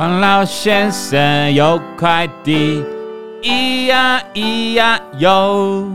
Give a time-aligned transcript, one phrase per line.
[0.00, 2.82] 王老先生有快递，
[3.42, 5.94] 咿呀咿呀哟，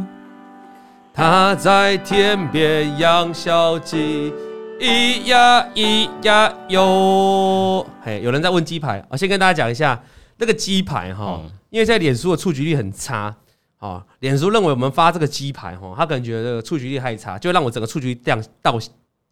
[1.12, 4.32] 他在天边养小鸡，
[4.80, 7.84] 咿呀咿呀哟。
[8.04, 10.00] 嘿，有人在问鸡排，我先跟大家讲一下
[10.38, 11.42] 那个鸡排哈，
[11.72, 13.36] 因为在脸书的触及率很差。
[13.80, 18.80] 啊，脸书认为我们发这个鸡排，哈，他可能觉得这个触及率太差，就让我整个触及率降倒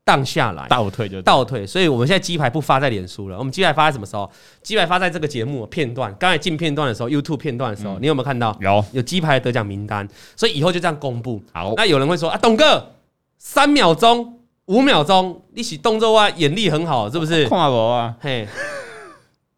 [0.05, 1.66] 荡下来，倒退就倒退。
[1.66, 4.29] 所以我们现在鸡排不发在脸书了，我们鸡排发在什么时候？
[4.62, 8.57] 鸡排发在这个节目片段，刚才进片段的时候，YouTube 片段的时候，你有没有看到？
[8.59, 11.41] 有有鸡排的得奖名单，所以以后就这样公布。
[11.53, 12.91] 好，那有人会说啊，董哥，
[13.38, 17.48] 三秒钟、五秒钟，你起动作啊，眼力很好，是不是？
[17.48, 18.48] 看我啊，嘿，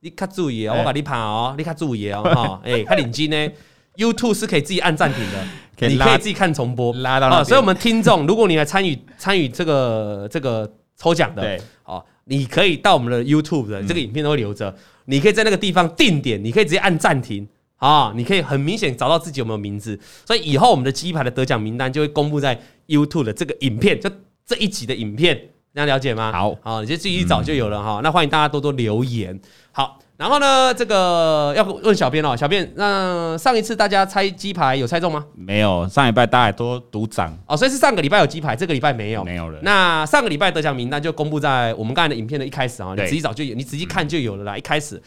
[0.02, 3.54] 你卡注意哦，我把你拍哦，你卡注意哦，哈， 哎，看领巾呢。
[3.98, 7.44] YouTube 是可以自己按暂停的，你可以自己看重播，拉到啊。
[7.44, 19.99] 所以，我们听众，如果你来参与参与这个这个抽奖的，对，好，你可以到我们的 YouTube 的这个影片都会留着，你可以在那个地方定点，你可以直接按暂停啊，你可以很明显找到自己有没有名字。
[20.26, 24.09] 所以以后我们的鸡排的得奖名单就会公布在 YouTube 的这个影片，就
[24.46, 25.35] 这一集的影片，
[25.74, 26.32] 大家了解吗？
[26.32, 27.99] 好，好，你就自己一找就有了哈。
[28.04, 29.40] 那欢迎大家多多留言，
[29.71, 29.99] 好。
[30.18, 35.26] 然后呢，这个要问小编哦，小编，那上一次大家猜鸡排有猜中吗？
[35.35, 39.60] 没有，上礼拜大家都赌涨哦，所以是上个礼拜有鸡排，这个礼拜没有，没有了。
[39.62, 44.58] 那上个礼拜得奖名单就公布在我们刚才的影片的一开始啊，你仔细找就有，你仔细看就有了啦。
[44.58, 45.02] 一开始，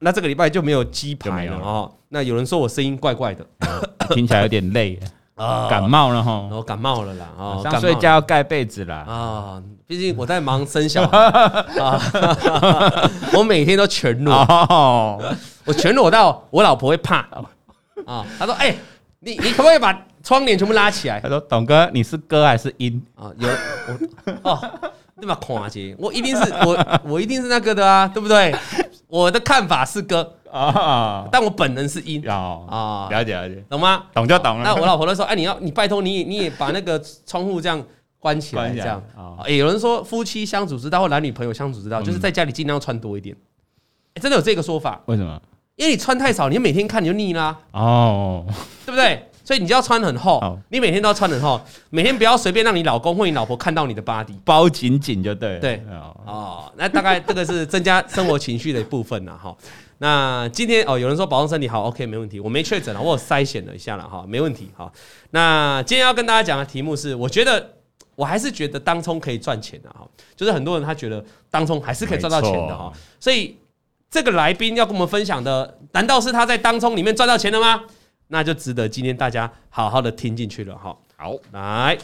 [0.00, 1.92] 那这个礼拜就没有鸡排了哦。
[2.08, 3.46] 那有人说我声音怪怪的，
[4.14, 4.98] 听起来有点累。
[5.70, 11.18] 感冒了哈，我感冒了啦，哦，想睡觉要盖被子啦，啊，毕竟我在忙生小孩
[11.82, 12.00] 啊，
[13.34, 14.32] 我每天都全裸，
[15.64, 17.16] 我全裸到我老婆会怕
[18.06, 18.72] 啊，她说，哎，
[19.18, 21.18] 你你可不可以把窗帘全部拉起来？
[21.18, 23.32] 她说，董哥，你是哥还是音啊？
[23.36, 24.70] 有我哦，
[25.20, 25.36] 对吧？
[25.40, 28.54] 夸姐，我一定是我我一定是那个的啊，对不对？
[29.08, 30.34] 我的看法是哥。
[30.52, 31.28] 啊！
[31.30, 34.02] 但我本人是阴啊，了解了解，懂吗？
[34.12, 34.64] 懂就懂了。
[34.64, 37.80] 那我老婆都说：“哎，你要你拜托你，你也把那个窗户这样
[38.20, 43.34] 关起来，这样啊。”哎，有人说夫妻相处之道或男女朋友相处之道，就是在家里尽量穿多一点。
[44.14, 45.00] 哎，真的有这个说法？
[45.06, 45.42] 为什么？
[45.74, 47.58] 因为你穿太少，你每天看你就腻啦。
[47.72, 48.44] 哦，
[48.86, 49.26] 对不对？
[49.42, 55.58] 所以你就要穿很厚，你每天都要穿很厚，每天不要随便让你老公或你老婆看到你的 body，包紧紧就对。
[55.58, 55.82] 对，
[56.24, 59.56] 哦，那大概这个是增加生活情趣的一部分了哈。
[59.98, 62.38] 那今天哦，有人说保重身体好，OK，没问题。
[62.38, 64.92] 我没确诊了，我有筛选了一下了哈，没问题哈。
[65.30, 67.70] 那今天要跟大家讲的题目是，我觉得
[68.20, 72.92] 我还是觉得当冲可以赚钱的哈，就是很多人他觉得当冲还是可以赚到钱的哈。
[73.18, 73.56] 所以
[74.10, 77.82] 这个来宾要跟我们分享的，难道是他在当冲里面赚到钱了吗？
[78.28, 80.94] 那就值得今天大家好好的听进去了哈。
[81.16, 81.96] 好，来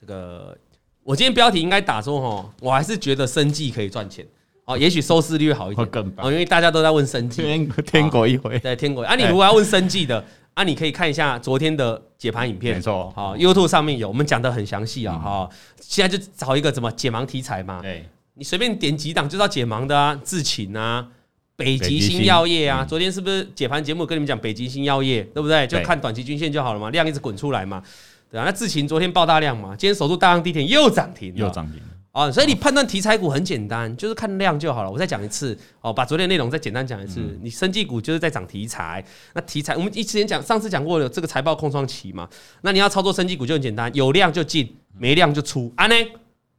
[0.00, 0.56] 这个
[1.02, 4.26] 我今天标题应该打说哈，我还是觉得生计可以赚钱。
[4.64, 9.04] 哦，也许收视率会好一点，更棒，因为大家都在问生计，天天国一回，对天国。
[9.04, 10.24] 啊，你如果要问生计的，
[10.54, 15.48] 啊，你可以看一下昨天的解盘影片，没错，好，YouTube 上面有，我们讲的很详细啊，哈。
[15.80, 21.08] 现在就找一个怎么解盲题材嘛，对，你随便点几档就知道解盲的啊，智勤啊，
[21.56, 25.66] 北极星药业啊，昨天是不是解盘节目跟你们讲北极星药业，对不对？
[25.66, 27.82] 就看短期均线就好了嘛，量一直滚出来嘛，
[28.30, 28.44] 对啊。
[28.44, 31.80] 那智勤昨天爆大量嘛，今天守住大量低点又涨停，又涨停。
[32.12, 34.90] 哦，所以你判断题材股很简单，就是看量就好了。
[34.90, 37.20] 我再讲一次，哦，把昨天的内容再简单讲一次。
[37.40, 39.02] 你生技股就是在涨题材，
[39.32, 42.28] 那题材我们一之前讲，上次讲过了这个财报空窗期嘛。
[42.60, 45.72] 那你要操作生技股就很简单，有量就进，没量就出。
[45.74, 45.94] 啊呢，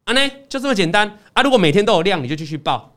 [0.05, 1.43] 啊呢，就这么简单啊。
[1.43, 2.91] 如果每天都有量，你就继续报。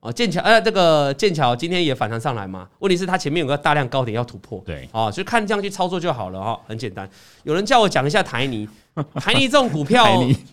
[0.00, 2.68] 哦，剑桥，呃，这个剑桥今天也反弹上来嘛。
[2.80, 7.08] 问题是它前面有个大量高点要突破，对，哦，就看这样去操作就好了哈，很简单。
[7.44, 8.68] 有人叫我讲一下台泥。
[9.20, 10.06] 台泥这种股票，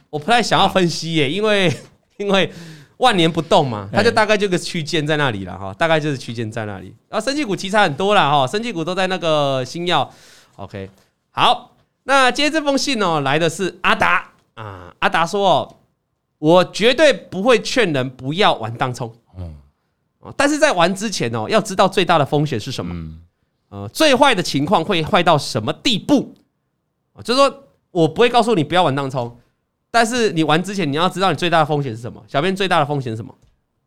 [0.10, 1.72] 我不太想要分析耶，因为
[2.18, 2.52] 因为
[2.98, 6.94] 万年不动嘛，它就大概这个区间在那里了哈，大概就是区间在那里。
[7.10, 10.12] 然后生技股题材很多了哈，生技股都在那个新药。
[10.56, 10.90] OK，
[11.30, 15.80] 好，那今天这封信哦，来的是阿达啊，阿达说，
[16.40, 19.56] 我绝对不会劝人不要玩当冲，嗯，
[20.36, 22.96] 但是在玩之前哦，要知道最大的风险是什么，
[23.70, 26.34] 呃，最坏的情况会坏到什么地步
[27.14, 27.22] 啊？
[27.22, 27.64] 就是说。
[27.92, 29.38] 我不会告诉你不要玩当冲，
[29.92, 32.24] 但是你玩之前你要知道你最大的风险是什么。
[32.28, 33.34] 小编最大的风险是什么？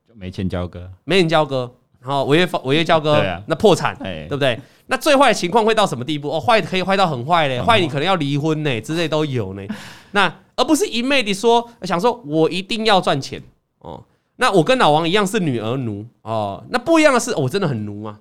[0.07, 1.71] 就没钱交割，没人交割，
[2.01, 4.61] 然后违约违约交割，那破产，对不对？
[4.87, 6.31] 那最坏的情况会到什么地步？
[6.31, 9.63] 哦，坏可以坏到很坏嘞，坏你可能要离婚呢，之类都有呢。
[10.11, 13.43] 那而不是一昧的说想说我一定要赚钱
[13.79, 14.05] 哦。
[14.37, 16.63] 那我跟老王一样是女儿奴哦。
[16.69, 18.19] 那不一样的是，我真的很奴啊。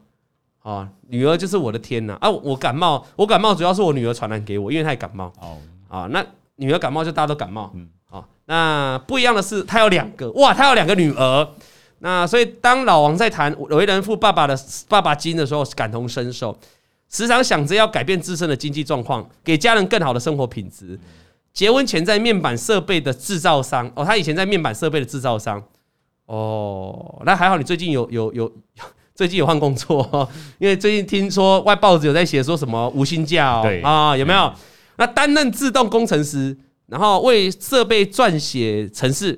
[0.61, 2.17] 啊，女儿就是我的天呐！
[2.21, 5.25] 啊，我感冒，我感冒主要是我女儿传染给我，因为她也感冒。
[5.41, 5.57] 哦。
[5.93, 6.25] 啊，那
[6.55, 7.71] 女儿感冒就大家都感冒。
[7.75, 11.47] 嗯，好，那不一样的是，他有两个哇，他有两个女儿。
[11.99, 14.57] 那所以当老王在谈为人父爸爸的
[14.89, 16.57] 爸爸经的时候，感同身受，
[17.11, 20.99] 时常想着要改变自身的经济状况，给家人更好的生活品质。
[21.53, 25.63] 结婚前在面板设备的制造商哦，他以前在面板设备的制造商
[26.25, 28.51] 哦，那还好你最近有有有
[29.13, 34.51] 最近有换工作，因为最近听说外报纸有在写说什么无薪假哦，啊有没有？
[34.97, 36.57] 那担任自动工程师，
[36.87, 39.37] 然后为设备撰写程式、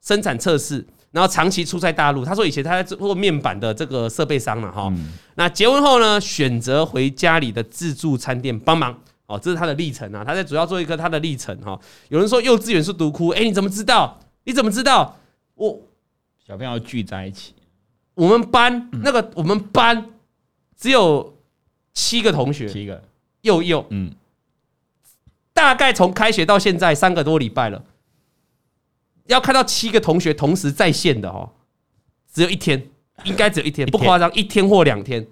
[0.00, 2.24] 生产测试，然后长期出差大陆。
[2.24, 4.92] 他说以前他在做面板的这个设备商了哈。
[5.34, 8.98] 那结婚后呢，选择回家里的自助餐店帮忙。
[9.26, 11.80] 哦，这是他的历程啊，他在主要做一个他的历程哈。
[12.10, 14.20] 有人说幼稚园是独哭，哎，你怎么知道？
[14.44, 15.16] 你怎么知道？
[15.54, 15.80] 我
[16.46, 17.54] 小朋友聚在一起，
[18.12, 20.10] 我们班那个我们班
[20.76, 21.38] 只有
[21.94, 23.02] 七个同学，七个
[23.40, 24.12] 幼幼，嗯，
[25.54, 27.82] 大概从开学到现在三个多礼拜了，
[29.28, 31.48] 要看到七个同学同时在线的哦，
[32.30, 32.90] 只有一天，
[33.24, 35.26] 应该只有一天，不夸张，一天或两天，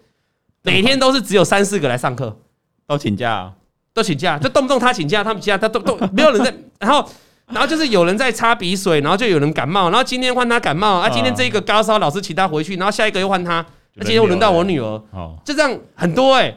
[0.63, 2.39] 每天都是只有三四个来上课，
[2.87, 3.53] 都请假。
[3.95, 6.51] 都请假，就动不动他请假，他们请假，他都都没有人在。
[6.81, 7.07] 然后，
[7.49, 13.57] 然后就是有人在擦鼻水，然后就有人感冒，然后今天换他感冒啊，今天这个高烧，老师请他回去，然后下一个又换他，
[13.97, 15.03] 那今天又轮到我女儿，
[15.45, 16.57] 就这样很多哎。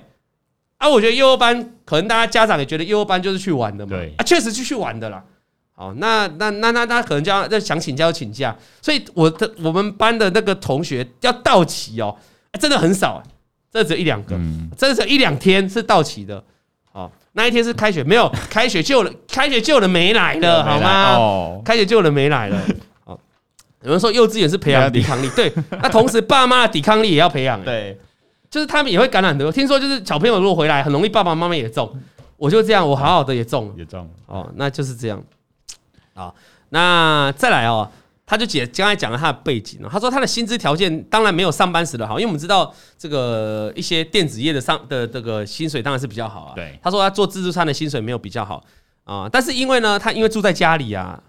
[0.78, 5.24] 啊，我觉得幼儿班可能大家家长也觉得幼儿班就是去玩的嘛，啊，确实是去玩的啦。
[5.74, 12.16] 好，那那那那那可能就要想请假就请假，所以我的我们班的那个同学要到齐哦，
[12.60, 13.22] 真的很少，
[13.72, 14.36] 这只有一两个，
[14.78, 16.44] 真的是一两天是到齐的。
[17.38, 21.62] 那一天是开学，没有开学就了，开学就 了没来了，好吗？
[21.66, 22.58] 开学就了没来了。
[23.04, 23.20] 哦，
[23.84, 25.52] 有人说幼稚园是培养抵抗力，对，
[25.84, 28.00] 那同时爸妈的抵抗力也要培养，对，
[28.56, 29.52] 就是他们也会感染的。
[29.52, 31.94] 听说就是小朋友如果回来，很容易爸爸妈妈也中，
[32.38, 35.22] 我就这样，我好好的也中，也中，哦，那就是这样。
[36.14, 36.34] 啊，
[36.70, 37.92] 那再来哦。
[38.28, 46.54] 他就解刚才讲了他的背景，他说他的薪资条件当然没有上班时的好，因为我们知道这个一些电子业的上的这个薪水当然是比较好啊。
[46.56, 48.64] 对，他说他做自助餐的薪水没有比较好
[49.04, 51.22] 啊，但是因为呢，他因为住在家里啊，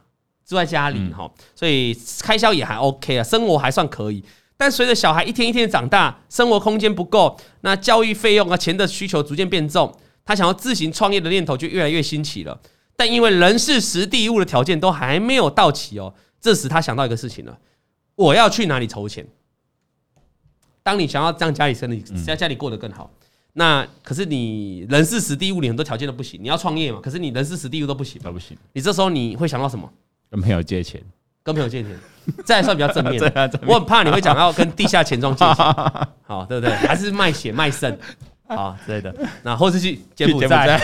[0.46, 4.24] 住在家里哈，所以开销也还 OK 啊，生活还算可以。
[4.56, 9.94] 但随着小孩一天一天的长大，生活空间不够，那教育费用啊，钱的需求逐渐变重，
[10.24, 12.58] 他想要自行创业的念头就越来越兴起了。
[12.96, 16.14] 但因为人事、时地、物的条件都还没有到齐哦。
[16.40, 17.58] 这时他想到一个事情了，
[18.14, 19.26] 我要去哪里筹钱？
[20.82, 23.10] 当你想要让家里生意在家里过得更好，
[23.52, 27.00] 那可是你人事时地物你很多条件都不行，你要创业嘛？
[27.02, 28.56] 可是你人事时地物都不行，都不行。
[28.72, 29.92] 你这时候你会想到什么？
[30.30, 31.02] 跟朋友借钱，
[31.46, 31.96] 跟朋友借钱，
[32.44, 33.22] 这还算比较 正面。
[33.68, 35.64] 我很怕你会讲到跟地下钱庄借钱，
[36.26, 36.74] 好对不对？
[36.74, 37.96] 还是卖血卖肾
[38.48, 39.14] 啊之类的？
[39.44, 40.80] 那或是去柬埔寨？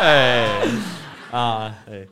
[0.00, 0.48] 哎
[1.30, 2.04] 啊哎。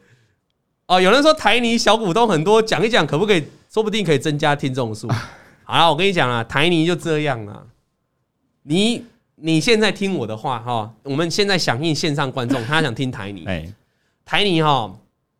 [0.86, 3.44] 哦，有人说台泥小股东很多，讲一讲可不可以？
[3.68, 5.08] 说不定可以增加听众数。
[5.64, 7.60] 好了，我跟你讲啊，台泥就这样了。
[8.62, 9.04] 你
[9.34, 13.44] 你现在听我的话哈，我们现在响应线上观众，他想听台泥。
[14.24, 14.92] 台泥哈，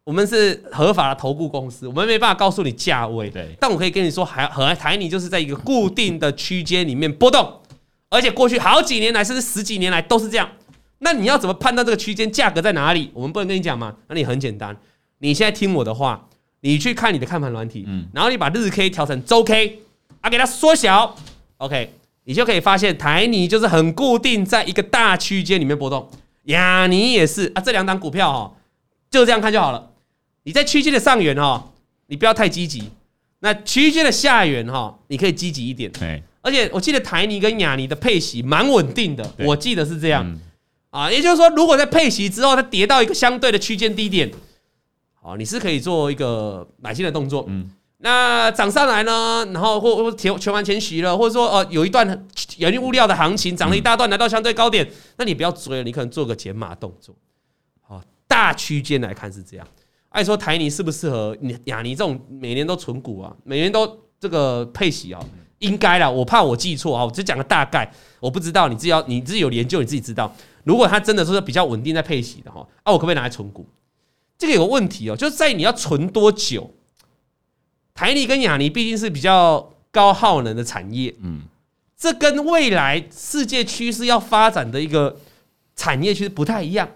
[0.05, 3.31] 我们是合法的投顾公司，我们没办法告诉你价位。
[3.31, 7.61] 对，但我可以跟你说，还和台泥就是在一个固定的区间里面波动，
[8.11, 10.49] 而且过去好几年来，甚至十几年来都是这样。
[10.99, 13.11] 那你要怎么判断这个区间价格在哪里？
[13.15, 13.95] 我们不能跟你讲嘛？
[14.09, 14.77] 那你很简单。
[15.19, 16.29] 你现在听我的话，
[16.63, 19.79] 你去看你的看盘软体，嗯，然后你把日 K 调成周 K，
[20.21, 21.15] 啊，给它缩小
[21.59, 21.93] ，OK，
[22.25, 26.11] 你就可以发现台泥就是很固定在一个大区间里面波动，
[26.45, 28.53] 亚泥也是啊，这两档股票哈，
[29.09, 29.91] 就这样看就好了。
[30.45, 31.73] 你在区间的上缘哈，
[32.07, 32.91] 你不要太积极，
[33.41, 40.39] 那区间的下缘哈，你可以积极一点，对，而且我记得台泥跟亚泥的配息蛮稳定的，我记得是这样，
[40.91, 44.31] 啊，也就是说，如果在配息之后它跌到一个相对的区间低点。
[45.25, 52.27] 哦，你是可以做一个买进的动作，嗯，那涨上来呢，然后或或填全完全息了，或者说哦有一段
[52.59, 54.85] 原物料的行情涨了一大段，来到相对高点，
[55.19, 57.15] 那你不要追了，你可能做个减码动作。
[57.83, 59.65] 好，大区间来看是这样。
[60.13, 65.21] 按说台泥适不适合你亚泥这种每年都存股啊，每年都这个配息啊，
[65.59, 67.91] 应该啦，我怕我记错啊，我只讲个大概，
[68.21, 70.35] 我不知道，你自己要 你自己有研究，你自己知道。
[70.65, 73.67] 如果它真的是比较稳定在配息的哈，啊，我可不可以拿来存股？
[74.39, 76.71] 这个有个问题哦，就是在你要存多久？
[77.95, 81.43] 台泥跟亚泥毕竟是比较高耗能的产业，嗯，
[81.97, 85.17] 这跟未来世界趋势要发展的一个
[85.77, 86.89] 产业其实不太一样。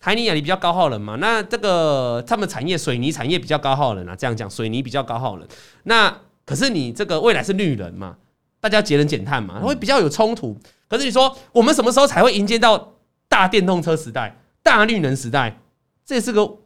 [0.00, 5.46] 台泥、亚泥比较高耗能嘛，那这个他们产业水泥产业比较高耗能啊，这样讲水泥比较高耗能。
[5.84, 6.12] 那
[6.44, 8.16] 可是你这个未来是绿能嘛，
[8.58, 10.58] 大家节能减碳嘛，会比较有冲突。
[10.88, 12.94] 可是你说我们什么时候才会迎接到
[13.28, 15.60] 大电动车时代、大绿能时代？
[16.04, 16.56] 这是个。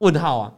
[0.00, 0.52] 问号啊，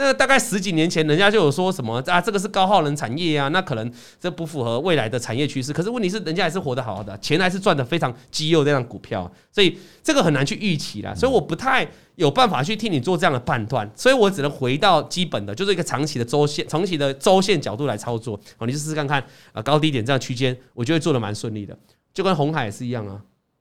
[0.00, 5.72] 那大概十几年前，人家就有说什么啊，这个是高耗能产业啊，那可能这不符合未来的产业趋势。
[5.72, 11.12] 可是问题是，人家还是活得好好的，钱还是赚得非常激悠这样股票，所以这个很难去预期啦。
[11.16, 18.38] 所以我不太有办法去替你做这样的判断，所以我只能回到基本的，就是一个长期的周线、长期的周线角度来操作。
[18.56, 19.20] 好，你就试试看看
[19.52, 21.76] 啊，高低点这样区间，我觉得做的蛮顺利的，
[22.14, 23.20] 就跟红海也是一样啊。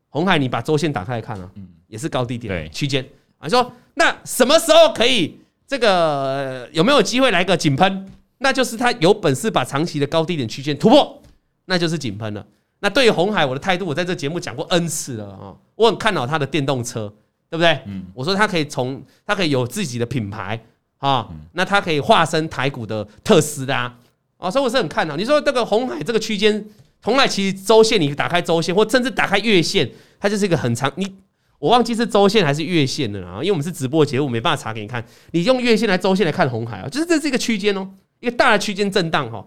[0.09, 1.49] 红海你把周线打开来看啊，
[1.87, 3.03] 也是高低点区间
[3.39, 3.49] 啊。
[3.49, 5.39] 说那什么时候可以？
[5.67, 8.09] 这个有没有机会来个井喷？
[8.39, 11.21] 那就是他有本事把长期的高低点区间突破，
[11.65, 12.45] 那就是井喷了。
[12.79, 17.11] 那对于红海，我的态度我在这节目讲过 N 次了啊，我很看好他的电动车，
[17.49, 17.81] 对不对？
[17.87, 20.63] 嗯，我说他可以从他可以有自己的品牌
[20.99, 23.91] 啊，那他可以化身台股的特斯拉
[24.37, 25.17] 啊，所以我是很看好。
[25.17, 26.63] 你说这个红海这个区间，
[27.01, 31.11] 红海其实周线你打开周线，或甚至打开月线，它就是一个很长你。
[31.59, 35.03] 我忘记是周线还是月线了啊，因为我们是直播节目，没办法查给你看。
[35.31, 37.87] 你用月线来周线来看红海啊，就是这是一个区间哦，
[38.19, 39.43] 一个大的区间震荡哈。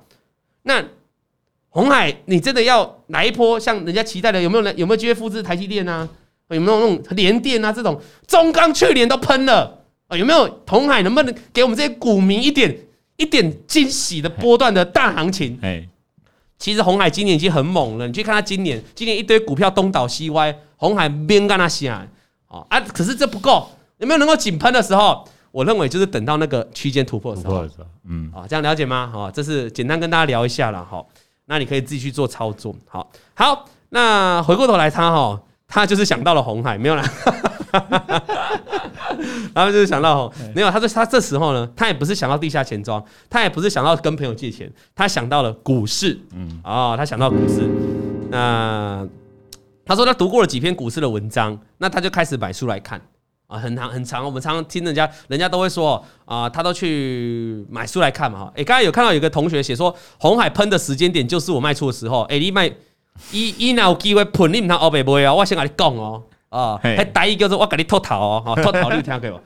[0.63, 0.85] 那
[1.69, 6.09] 红海，你真的要来一波像人家期待的，有没有人有没有机会复制台积电啊？
[6.49, 10.17] 有没有那种联电啊这种中钢去年都喷了啊？
[10.17, 12.77] 有没有红海能不能给我们这些股民一点
[13.19, 15.57] 一点惊喜的波段的大行情？
[15.63, 15.89] 哎，
[16.59, 20.53] 其实红海今年已经很猛了，你去看它今年，今年一堆股票东倒西歪。
[20.81, 22.07] 鸿海边干那些啊，
[22.49, 23.69] 啊，可是这不够，
[23.99, 25.23] 有没有能够井喷的时候？
[25.53, 27.67] 我认为就是等到那个区间突破的时候，
[28.09, 29.11] 嗯，啊，这样了解吗？
[29.13, 31.07] 好，这是简单跟大家聊一下了，好，
[31.47, 37.05] 那你可以自己去做操作，好，好，那回过头来他哈，他就是想到了红海，没有啦，
[39.53, 47.69] 然后就是想到没有，他说他这时候呢，他也不是想到地下钱庄，他也不是想到跟朋友借钱，他想到了股市，嗯，哦，他想到股市，
[48.31, 49.07] 那。
[49.91, 53.01] 他说他读过了几篇股市的文章，那他就开始买书来看
[53.49, 54.25] 啊，很长很长。
[54.25, 58.53] 我们常常听人家，人家都会说啊，他都去买书来看嘛。
[58.55, 62.23] 哎，刚才有看到有个同学写说，红海喷的时间点就是我卖出的时候。
[62.27, 62.73] 哎，你卖
[63.33, 64.53] 一一哪有机会喷？
[64.53, 65.35] 你唔通后背背啊？
[65.35, 69.41] 我先跟你讲哦，啊，还台语叫做我跟你脱逃哦， 脱逃你听过吗？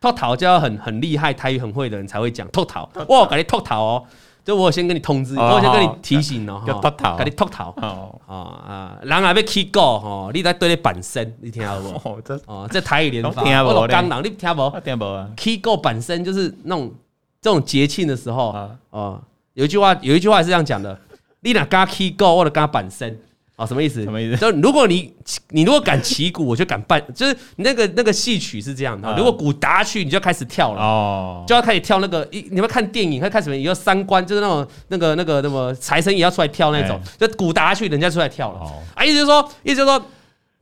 [0.00, 4.04] 脱逃就要很很厉害，台语很会的人才会讲脱逃，我跟你脱逃哦。
[4.44, 8.98] 就我先跟你通知，我先跟你提醒哦，要秃头，给你秃头哦啊！
[9.02, 11.88] 人还要起股吼，你在对你板身，你听到不？
[12.46, 14.80] 哦，这台语连发，我老刚人，你听不？
[14.80, 15.28] 听不啊？
[15.36, 16.92] 起股板身就是那种
[17.40, 18.54] 这种节庆的时候
[18.90, 19.20] 哦，
[19.54, 20.98] 有一句话，有一句话是这样讲的：
[21.40, 23.18] 你哪敢起股，我就敢板身。
[23.60, 24.02] 哦，什么意思？
[24.02, 24.38] 什么意思？
[24.38, 25.12] 就如果你
[25.50, 26.98] 你如果敢起鼓，我就敢办。
[27.14, 32.40] 就是那个那个戏曲是这样的，如果鼓打下去，你就要开始跳了哦，就要开始跳那个一。
[32.50, 33.56] 你们看电影，会看什么？
[33.56, 36.98] 有三观，就是那种那个那个那么财神也要出来跳那种。
[37.18, 38.60] 就鼓打下去，人家出来跳了。
[38.94, 40.02] 啊，意思就是说，意思就是说，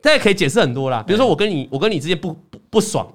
[0.02, 1.00] 这也可以解释很多啦。
[1.06, 3.06] 比如说，我跟你我跟你之间不不不爽，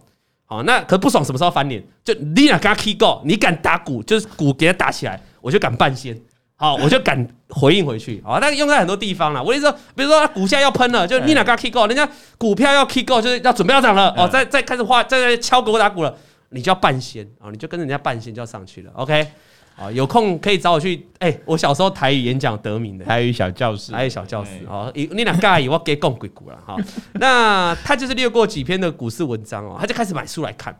[0.45, 1.83] 好，那可不爽什么时候翻脸？
[2.05, 6.17] 就你俩敢起鼓，你敢打鼓，就是鼓给他打起来，我就敢办先。
[6.63, 8.21] 好，我就敢回应回去。
[8.23, 9.43] 好，那用在很多地方了。
[9.43, 14.13] 我跟你说，比如说股价要喷了，就你哪个 kick go，人家股票要 kick go，就是要准备要涨了。
[14.15, 16.15] 哦，再再开始画，再敲锣打鼓了，
[16.51, 18.91] 你就要半仙啊，你就跟人家半仙就要上去了。
[18.95, 19.27] OK，
[19.75, 21.05] 啊，有空可以找我去。
[21.19, 24.51] 哎，我小时候台语演讲得名的，台语小教室，台语小教室。
[24.65, 26.57] 好，你俩尬意，我给讲鬼故了。
[26.65, 26.77] 好，
[27.19, 30.73] 那他就是略过几篇的股市文章哦，他就开始买书来看。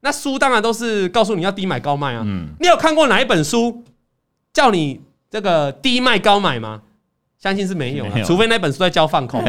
[0.00, 2.24] 那书当然都是告诉你要低买高卖啊。
[2.26, 3.84] 嗯，你有看过哪一本书
[4.52, 5.00] 叫你？
[5.30, 6.82] 这个低卖高买吗？
[7.38, 9.42] 相信是没有了，除非那本书在教放空。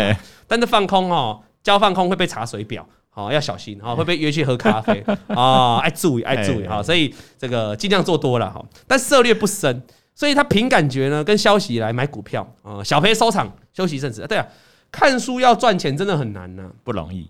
[0.47, 6.81] 但是放空哦，教放空会被查水表，好要小心，好会被约去喝咖啡啊，爱注意爱注意哈。
[6.81, 9.83] 所以这个尽量做多了哈，但涉略不深，
[10.15, 14.25] 所以他凭感觉呢，跟消息来买股票啊，小赔收场，休息一阵子。
[14.25, 14.47] 对啊，
[14.89, 17.29] 看书要赚钱真的很难呢，不容易。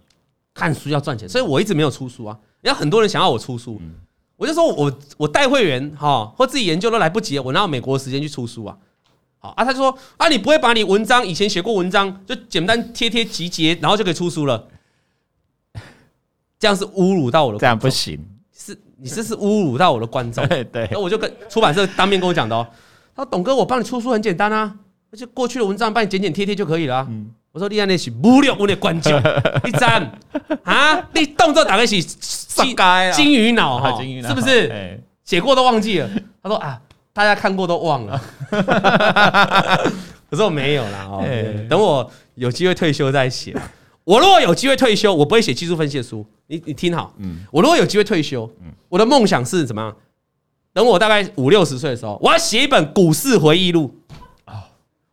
[0.54, 2.38] 看书要赚钱，所以我一直没有出书啊。
[2.62, 3.82] 然后很多人想要我出书。
[4.42, 8.76] 我就说我我带会员哈，或自己研究都来不及，我哪有美国时间去出书啊？
[9.38, 14.68] 好啊，他就说啊，你不会把你文章以前写过文章就简单贴贴集结，然后就可以出书了？
[16.58, 18.20] 这样是侮辱到我的，这样不行，
[18.52, 20.44] 是你这是侮辱到我的观众。
[20.50, 22.66] 对对，那我就跟出版社当面跟我讲的哦，
[23.16, 24.76] 他说董哥，我帮你出书很简单啊，
[25.12, 27.08] 而且过去的文章帮你剪剪贴贴就可以了啊。
[27.08, 29.12] 嗯我说你安尼是侮辱我的观众，
[29.66, 30.10] 你赞
[30.64, 31.10] 啊？
[31.14, 32.76] 你动作大概是金
[33.14, 34.02] 金鱼脑哈？
[34.02, 34.98] 是不是？
[35.26, 36.10] 写过都忘记了。
[36.42, 36.80] 他说啊，
[37.12, 38.22] 大家看过都忘了。
[40.30, 41.26] 我说我没有啦，哦，
[41.70, 43.54] 等我有机会退休再写。
[44.06, 46.26] 我如果有机会退休，我不会写技术分析的书。
[46.48, 48.50] 你你听好，嗯我如果有机会退休，
[48.88, 49.94] 我的梦想是怎么样？
[50.74, 53.94] 等我大概五六十岁的时候，我要写一本股市回忆录。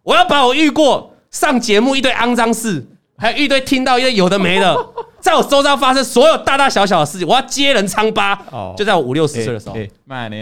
[0.04, 1.12] 我要把我遇过。
[1.38, 2.84] 上节目一堆肮脏事，
[3.16, 4.76] 还有一堆听到一堆有的没的，
[5.22, 9.76] 在我周遭发生所有大大小小的事情，我要接人疮疤，哦，就在我五六十岁的时候，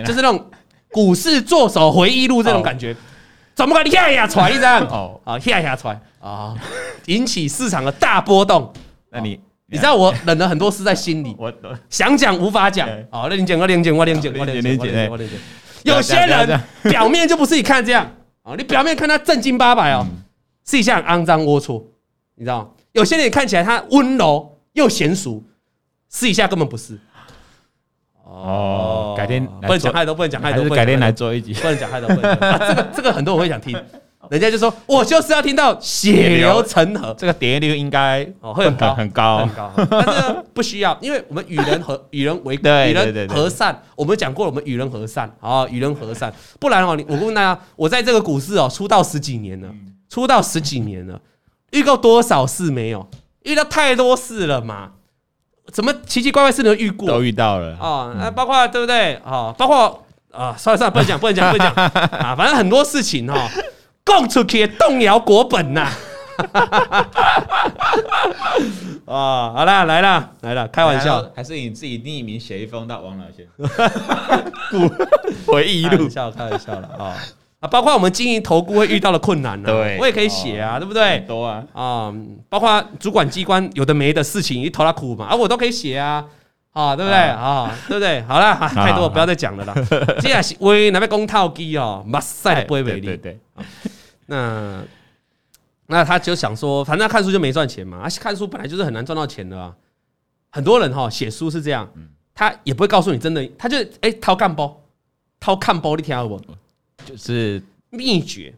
[0.06, 0.42] 就是那种
[0.90, 2.96] 股市作手回忆录这种感觉，
[3.54, 4.80] 怎么可能吓吓出来一张？
[4.86, 6.54] 哦，啊，吓吓出来啊，
[7.04, 8.72] 引起市场的大波动。
[9.10, 11.52] 那你你知道我忍了很多事在心里，我
[11.90, 12.88] 想讲无法讲。
[13.10, 15.28] 哦，那你讲，我讲，我讲，我讲，我讲，我讲。
[15.82, 18.10] 有些人表面就不是你看这样。
[18.42, 20.06] 啊，你表面看他正经八百哦，
[20.66, 21.82] 私底下肮脏龌龊，
[22.34, 22.70] 你知道吗？
[22.92, 25.42] 有些人看起来他温柔又娴熟，
[26.08, 26.98] 私底下根本不是。
[28.24, 32.08] 哦，改天不能讲太多，不能讲太多，改天来做一集，不能讲太多。
[32.08, 33.80] 这个这个很多人会想听。
[34.30, 49.68] 人家就说，我就是要听到血流成河，这个点击率应该哦会很高很高很高，但是不需要，因为我们与人和 与人为与人和善，我们讲过了，我们与人和善啊，与人和善，不然哦，我问大家，我在这个股市哦出道十几年了，
[50.08, 51.20] 出道十几年了，
[51.70, 53.08] 遇过多少事没有？
[53.42, 54.90] 遇到太多事了嘛？
[55.72, 57.08] 怎么奇奇怪怪事都遇过？
[57.08, 59.54] 都遇到了啊，那包括对不对啊？
[59.58, 61.90] 包括啊，算了算了，不能讲，不能讲，不能讲
[62.20, 63.48] 啊，反正很多事情哈。
[64.06, 65.88] 供出去动摇国本呐！
[69.06, 73.44] 啊，好啦，来了来了，开玩笑，还是你自己匿名写一封到王老先
[75.46, 77.16] 回忆录，笑开玩笑了啊
[77.60, 77.68] 啊！
[77.68, 81.18] 包括我们经营投顾会遇到的困难呢，对，我也可以写啊，对不对？
[81.26, 82.14] 多啊啊！
[82.48, 86.24] 包括主管机关有的没的事情，一头拉苦嘛，啊，我都可以写啊，
[86.72, 87.74] 啊，对不对啊？
[87.88, 88.22] 对不对？
[88.22, 89.74] 好了，太多不要再讲了啦。
[90.20, 93.38] 接下来是为那边公套机哦，马赛不会为例，对对。
[94.26, 94.84] 那
[95.86, 98.00] 那他就想说，反正他看书就没赚钱嘛。
[98.02, 99.74] 而且看书本来就是很难赚到钱的啊。
[100.50, 101.90] 很多人哈写书是这样，
[102.34, 104.82] 他也不会告诉你真的，他就哎掏干包，
[105.38, 106.40] 掏看包，你听到不？
[107.04, 108.54] 就是秘诀。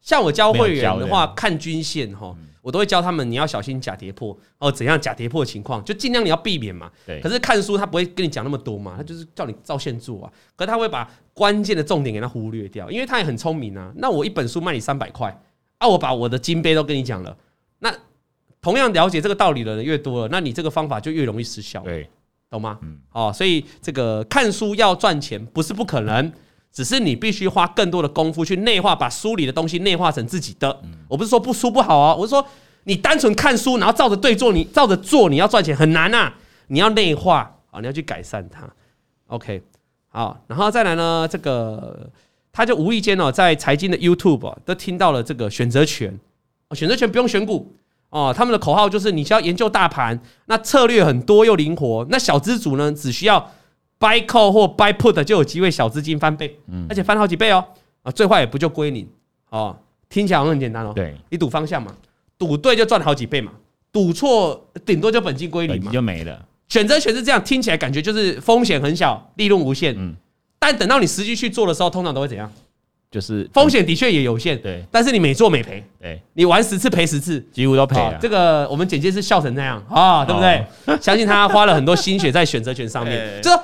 [0.00, 6.90] 像我教会员的话，看均线哈，我都会教他们你要小心假跌破哦，怎样假跌破的情况，就尽量你要避免嘛。
[7.06, 7.20] 对。
[7.20, 10.32] 可是看书他不会跟你讲那么多嘛，他就是叫你照线做啊。
[10.56, 13.92] 可是他会把关键的重点给他忽略掉，因为他也很聪明啊。
[13.96, 15.38] 那我一本书卖你三百块，
[15.76, 17.36] 啊，我把我的金杯都跟你讲了。
[17.80, 17.94] 那
[18.62, 21.82] 同样了解这个道理的人越多了，那你这个方法就越容易失效。
[21.82, 22.08] 对，
[22.48, 22.78] 懂吗？
[22.80, 22.98] 嗯。
[23.12, 26.32] 哦，所以这个看书要赚钱不是不可能。
[26.74, 30.82] 只是你必须花更多的功夫去内化，把书里的东西内化成自己的。
[31.08, 32.44] 我不是说不书不好啊，我是说
[32.82, 36.32] 你单纯看书，然后照着对做，你照着做，你要赚钱很难呐。
[36.66, 38.68] 你要内化啊，你要去改善它。
[39.28, 39.62] OK，
[40.08, 42.10] 好，然后再来呢，这个
[42.52, 46.18] 他就无意间哦，在财经的 YouTube 都听到了这个选择权。
[46.72, 47.72] 选择权不用选股
[48.10, 52.04] 哦，他们的口号就是你需要研究大盘，那策略很多又灵活。
[52.10, 53.52] 那小资主呢，只需要。
[54.04, 56.54] Buy call 或 buy put 就有机会小资金翻倍，
[56.90, 57.64] 而且翻好几倍哦。
[58.02, 59.08] 啊，最坏也不就归零
[59.48, 59.74] 哦。
[60.10, 60.92] 听起来很简单哦。
[60.94, 61.90] 对，你赌方向嘛，
[62.36, 63.50] 赌对就赚好几倍嘛，
[63.90, 66.38] 赌错顶多就本金归零嘛，就没了。
[66.68, 69.94] 选择权是这样，听起来感觉就是风险很小，利润无限。
[69.96, 70.14] 嗯，
[70.58, 72.50] 但等到你实际去做的时候，通常都会怎样？
[73.10, 74.84] 就是风险的确也有限，对。
[74.90, 76.20] 但是你每做每赔，对。
[76.34, 78.18] 你玩十次赔十次，几乎都赔了。
[78.20, 80.64] 这个我们简介是笑成那样啊，对不对？
[81.00, 83.62] 相信他花了很多心血在选择权上面， 就说。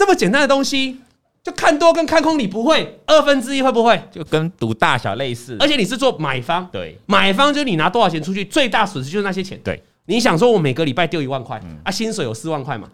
[0.00, 0.96] 这么简单的东西，
[1.42, 4.02] 就看多跟看空，你不会二分之一会不会？
[4.10, 9.60] 就跟赌大小类似，而且你是做买方，对，买方就是你拿多少钱出去，最大损失就是那些钱。
[9.62, 12.88] 对，你想说我每个礼拜丢一万块，啊，薪水有四万块嘛，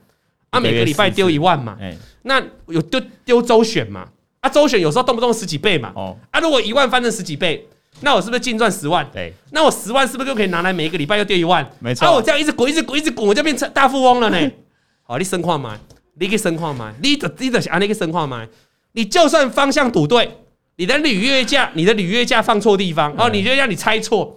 [0.51, 1.79] 啊，每个礼拜丢一万嘛，
[2.23, 4.09] 那有丢丢周选嘛，
[4.41, 7.65] 啊，周选有时候动不动十几倍嘛，哦，啊，如果一万翻成十几倍，
[8.01, 9.09] 那我是不是净赚十万？
[9.13, 11.65] 对，那我十万是不是就可以拿来每一个礼拜又丢一万？
[11.79, 14.51] 没错，啊，我这样一直滚，一直滚，一直滚，我就变成大富翁了呢。
[15.09, 15.79] 好，你深化吗？
[16.19, 18.49] 你个生化买，你的你的啊，那个生化买，
[18.93, 20.39] 你就算方向赌对，
[20.77, 24.35] 你的履约价，你的履约价放错地方，哦，你就让你猜错，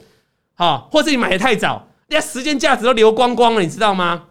[0.56, 4.26] 好，或者你买的太早，人家时间价值都流光光了，你知道吗？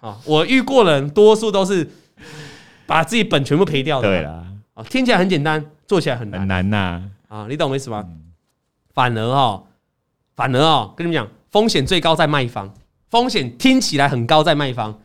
[0.00, 1.90] 好，我遇过的人多数都是
[2.86, 4.08] 把自己本全部赔掉的。
[4.08, 7.02] 对了，啊，听起来很简单，做起来很难，很难呐。
[7.28, 8.02] 啊，你懂我意思吗？
[8.94, 9.66] 反而哦，
[10.34, 12.72] 反而哦，跟你们讲，风险最高在卖方，
[13.10, 14.98] 风险听起来很高在卖方，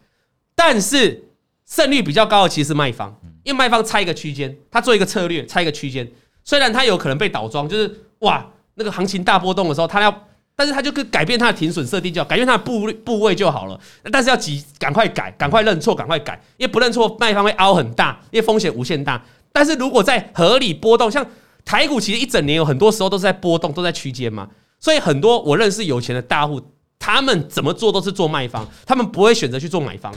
[0.55, 1.25] 但是。
[1.71, 6.05] 胜率比较高的其实是卖方，因为卖方猜一个区间，他做一个策略，猜一个区间，
[6.43, 13.79] 虽然他有可能被倒装，就是哇，那个行情大波动的时候，他要，但是他就可改变他的停损设定就好，改变他的部部位就好了。
[14.11, 19.23] 但是要急，赶快改，赶快认错，赶快改，因为不认错，卖方会凹很大，因为风险无限大。
[19.53, 21.25] 但是如果在合理波动，像
[21.63, 26.61] 台股其实一整年有很多时候都是在波动，都在区间嘛，所以很多我认识有钱的大户，
[26.99, 30.13] 他们怎么做都是做卖方，他们不会选择去做买方。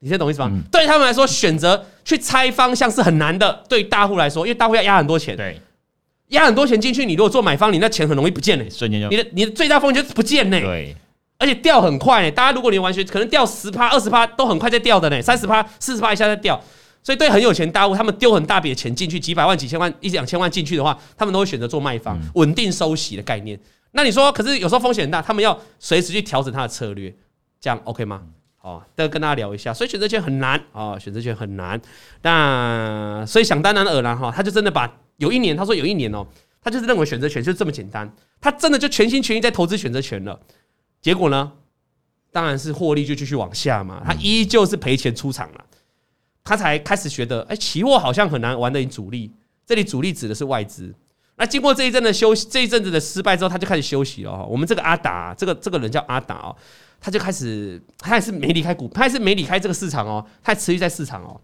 [0.00, 0.48] 你先懂意思吗？
[0.52, 3.64] 嗯、对他们来说，选择去猜方向是很难的。
[3.68, 5.60] 对大户来说，因为大户要压很多钱，对，
[6.28, 10.60] 压很多钱进去，你如果做买方，你那钱很容易不见嘞，瞬间就你的你的最大风险就是不见嘞。
[10.60, 10.96] 对，
[11.38, 12.30] 而且掉很快呢。
[12.30, 16.60] 大家如果你完全可能掉十趴、二十趴都很快在掉的呢，三十趴、四十趴一下在掉。
[17.02, 23.58] 所以对很有钱大户，他们丢很大笔的钱进去，几百万、几千万、一两千万进去的话，他们都会选择做卖方，稳定收息的概念。
[23.92, 27.14] 那你说，可是有时候风险很大，他们要随时去调整他的策略，
[27.60, 28.22] 这样 OK 吗？
[28.60, 29.72] 好，再跟大家聊一下。
[29.72, 31.80] 所以选择权很难啊，选择权很难。
[32.22, 36.26] 那所以想当然而然哈，他就真的把有一年，他说有一年哦，
[36.60, 40.38] 他就是认为选择权就这么简单，他真的就全心全意在投资选择权了。
[41.00, 41.52] 结果呢，
[42.32, 45.64] 当然是获利就继续往下嘛，他依旧是赔钱出场了。
[46.42, 49.30] 他才开始觉得，哎，期货好像很难玩的主力。
[49.66, 50.94] 这里主力指的是外资。
[51.36, 54.46] 那经过这一阵的休息，这一阵子的失败之后，他就开始休息了。
[54.46, 56.56] 我们这个阿达，这个这个人叫阿达哦，
[57.00, 61.40] 他就开始，他还是没离开股，他还是没离开这个市场哦，他还持续在市场哦。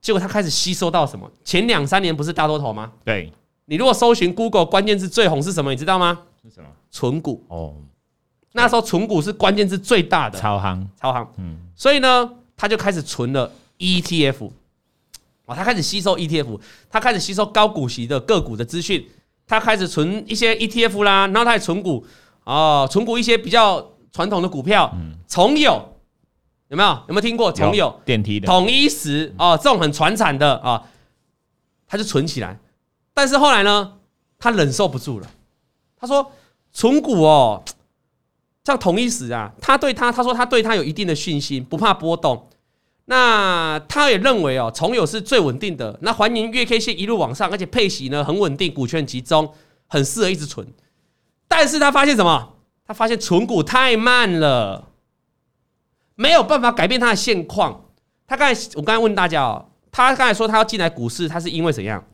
[0.00, 1.30] 结果他开始吸收到什么？
[1.44, 2.92] 前两三年不是大多头吗？
[3.04, 3.32] 对。
[3.66, 5.70] 你如果搜寻 Google 关键字最红是什么？
[5.70, 6.20] 你知道吗？
[6.42, 6.68] 是什么？
[6.90, 7.74] 存股哦。
[8.52, 11.32] 那时候存股是关键字最大的，超行，超行。
[11.38, 11.58] 嗯。
[11.74, 13.50] 所以呢，他就开始存了。
[13.76, 14.50] ETF，
[15.46, 19.04] 哦，他开始吸收 ETF，他开始吸收高股息的个股的资讯，
[19.48, 22.06] 他开始存一些 ETF 啦，然后他还存股，
[22.44, 24.94] 哦，存股一些比较传统的股票，
[25.26, 25.96] 重有
[26.68, 26.88] 有没有？
[27.08, 27.50] 有没有听过？
[27.50, 30.80] 重有电梯的统一时哦，这种很传产的啊，
[31.88, 32.56] 他就存起来。
[33.12, 33.94] 但是后来呢，
[34.38, 35.28] 他忍受不住了，
[35.96, 36.30] 他说
[36.72, 37.60] 存股哦，
[38.62, 42.48] 像统一时啊，他对他他说他对他有一定的信心，不怕波动。
[43.06, 45.98] 那他也认为哦，重有是最稳定的。
[46.02, 49.52] 那环迎月 K 线一路往上，而且配息呢很稳定，股权集中，
[49.88, 50.64] 很适合一直存。
[51.48, 52.53] 但是他发现什么？
[52.86, 54.88] 他发现存股太慢了，
[56.14, 57.84] 没有办法改变他的现况。
[58.26, 62.04] 他刚才我刚才问大家哦，他刚才说他要进来股市，他是因为怎样？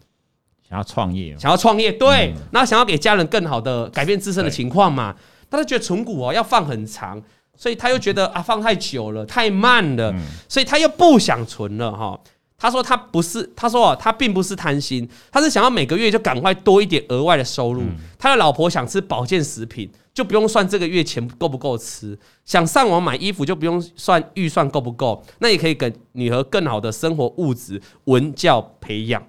[0.69, 5.17] 想要创业，想要创业，对，然后、想要给家人更好的改变自身的情况嘛？
[5.49, 7.23] 但他觉得存股哦要放很长。
[7.57, 10.15] 所以他又觉得啊，放太久了，太慢了，
[10.49, 12.19] 所以他又不想存了哈。
[12.57, 17.83] 他说他不是，他说啊，他并不是贪心，他是想要每个月就赶快多一点额外的收入。
[18.19, 25.25] 他的老婆想吃保健食品，就不用算这个月钱够不够吃；想上网买衣服，就不用算预算够不够。
[25.39, 29.23] 那也可以给女儿更好的生活物质、文教培养。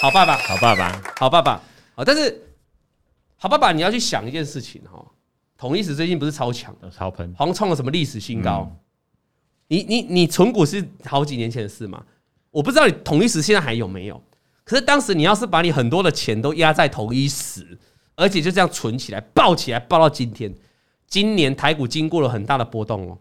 [0.00, 1.60] 好爸爸，好爸爸，好爸爸，
[1.94, 2.40] 好，但是。
[3.36, 5.04] 好爸爸，你要去想一件事情哈，
[5.58, 8.74] 统一时最近不是超强的，超喷，好像创了什么历史新高。
[9.68, 12.02] 你你你存股是好几年前的事嘛？
[12.50, 14.22] 我不知道你统一时现在还有没有。
[14.64, 17.78] 可是当时你要是把你很多的钱都压在同一时，
[18.14, 20.52] 而且就这样存起来，抱起来抱到今天，
[21.06, 23.18] 今年台股经过了很大的波动哦。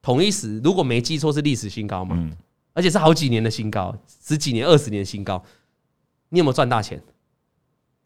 [0.00, 2.30] 统一时如果没记错是历史新高嘛？
[2.72, 5.42] 而且是好几年的新高，十几年、二十年的新高。
[6.28, 7.02] 你有没有赚大钱？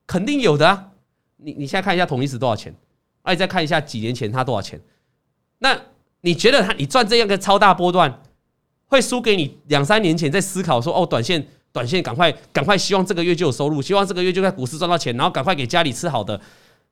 [0.07, 0.89] 肯定有的啊。
[1.37, 2.75] 你你现在看一下统一时多少钱，
[3.23, 4.81] 而你再看一下几年前它多少钱，
[5.59, 5.81] 那
[6.21, 8.23] 你觉得它你赚这样个超大波段，
[8.87, 16.41] 会输给你两三年前在思考说哦，短线短线赶快赶快希望这个月就有收入，希望这个月就在股市赚到钱，然后赶快给家里吃好的。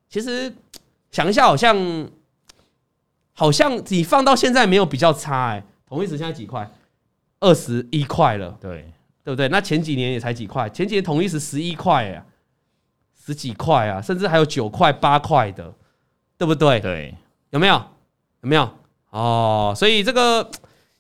[0.09, 0.53] 其实
[1.11, 2.09] 想一下，好像
[3.33, 6.71] 好像你放到现在没有比较差哎，统一时现在几块？
[7.41, 8.91] 二十一块了，对
[9.25, 9.49] 对不对？
[9.49, 12.25] 那前几年也才几块，前几年统一时十一块哎。
[13.27, 15.71] 十几块啊，甚至还有九块、八块的，
[16.39, 16.81] 对不对？
[16.81, 17.15] 对，
[17.51, 17.75] 有没有？
[18.41, 18.67] 有没有？
[19.11, 20.51] 哦，所以这个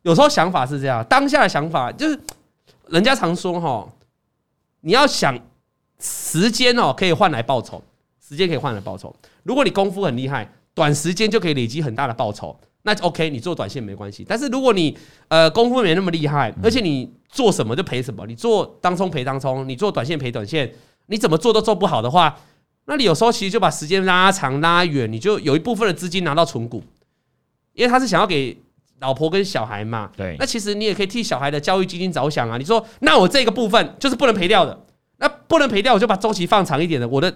[0.02, 2.20] 有时候想法是这样，当下的想法就是，
[2.88, 3.88] 人家常说哈，
[4.80, 5.38] 你要想
[5.98, 7.82] 时间哦，可以换来报酬，
[8.26, 9.14] 时间可以换来报酬。
[9.42, 14.24] 如果你功夫很厉害，短时间就可以累积很大的报酬，那 OK，你做短线没关系。
[14.28, 14.96] 但是如果你
[15.28, 20.72] 呃功夫没那么厉害，而且你做什么就赔什么，你做当冲赔当冲，你做短线赔短线。
[21.10, 22.38] 你怎么做都做不好的话，
[22.84, 26.82] 那你有时候其实就把时间拉长拉远，你就有一部分的资金拿到存股，
[27.72, 28.54] 因为他是想要给
[29.00, 30.10] 老婆跟小孩嘛。
[30.16, 30.36] 对。
[30.38, 32.56] 那其实你也可以替小孩的教育基金着想啊。
[32.58, 34.78] 你说，那我这个部分就是不能赔掉的，
[35.18, 37.08] 那不能赔掉，我就把周期放长一点的。
[37.08, 37.32] 我的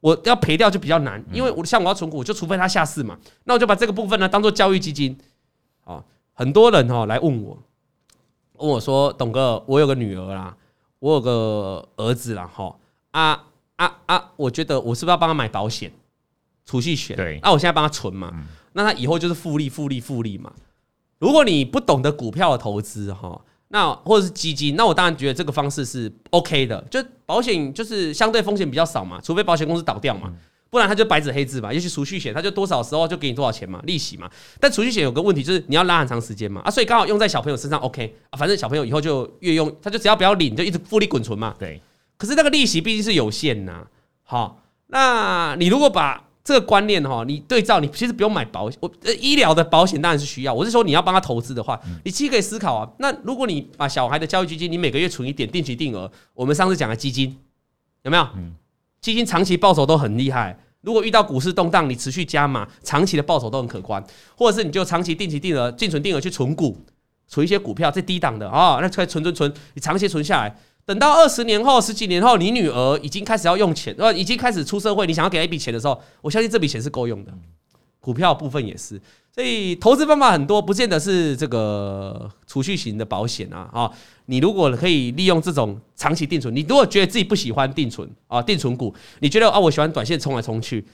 [0.00, 3.18] 我要赔掉就比较难，因为我像我要存股，就除非他下市嘛。
[3.44, 5.18] 那我就把这个部分呢当做教育基金。
[5.84, 7.58] 哦，很多人哦来问我，
[8.54, 10.56] 问我说，董哥，我有个女儿啦，
[10.98, 12.76] 我有个儿子啦，哈。
[13.12, 13.44] 啊
[13.74, 14.30] 啊啊！
[14.36, 15.90] 我觉得我是不是要帮他买保险、
[16.64, 17.16] 储蓄险？
[17.16, 18.32] 对，那、啊、我现在帮他存嘛，
[18.72, 20.52] 那他以后就是复利、复利、复利嘛。
[21.20, 26.84] 如果你不懂得股票的投资哈，那或者是基金，那我当然觉得这个方式是 OK 的。
[26.90, 30.32] 就保险就是相对风险比较少嘛，除非保险公司倒掉嘛，
[30.70, 31.72] 不然它就白纸黑字嘛。
[31.72, 34.28] 尤其储蓄险，它就多少时候就给你多少钱嘛，利息嘛。
[34.58, 41.54] 但储蓄险有个问题就是你要拉很长时间嘛，啊，所以刚好用在小朋友身上 OK 啊，反正小朋友以后就越用，他就只要不要领，就一直复利滚存嘛。
[41.58, 41.80] 对。
[42.16, 43.86] 可是那个利息毕竟是有限呐，
[44.24, 50.52] 好，那你如果把这个观念哈，你对照，你其实不用买保险，我呃医疗的保险当然是需要。
[50.52, 52.90] 我是说你要帮他投资的话，你其实可以思考啊。
[52.98, 57.38] 那如果你把小孩的教育基金，你每个月存一点定期定额，我们上次讲的基金
[58.02, 58.28] 有没有？
[59.00, 60.58] 基金长期报酬都很厉害。
[60.80, 64.04] 如果遇到股市动荡，你持续加码，长期的报酬都很可观。
[64.36, 66.76] 或者是你就长期定期定额、净存定额去存股，
[67.28, 70.56] 存一些股票，最低档的啊，那可以存存存，你长期存下来。
[70.90, 77.32] 等到二十年后、十几年后，你女儿已经开始要用钱，呃，已经开始出社会，你想要给她一笔钱的时候，我相信这笔钱是够用的。
[78.00, 79.00] 股票部分也是，
[79.32, 83.92] 所以投资方法很多，不见得是这个储蓄型的保险啊啊！
[84.26, 90.84] 你如果可以利用这种长期定存，你如果觉得自己不喜欢定存啊，定存股，你觉得啊，我喜欢短线冲来冲去，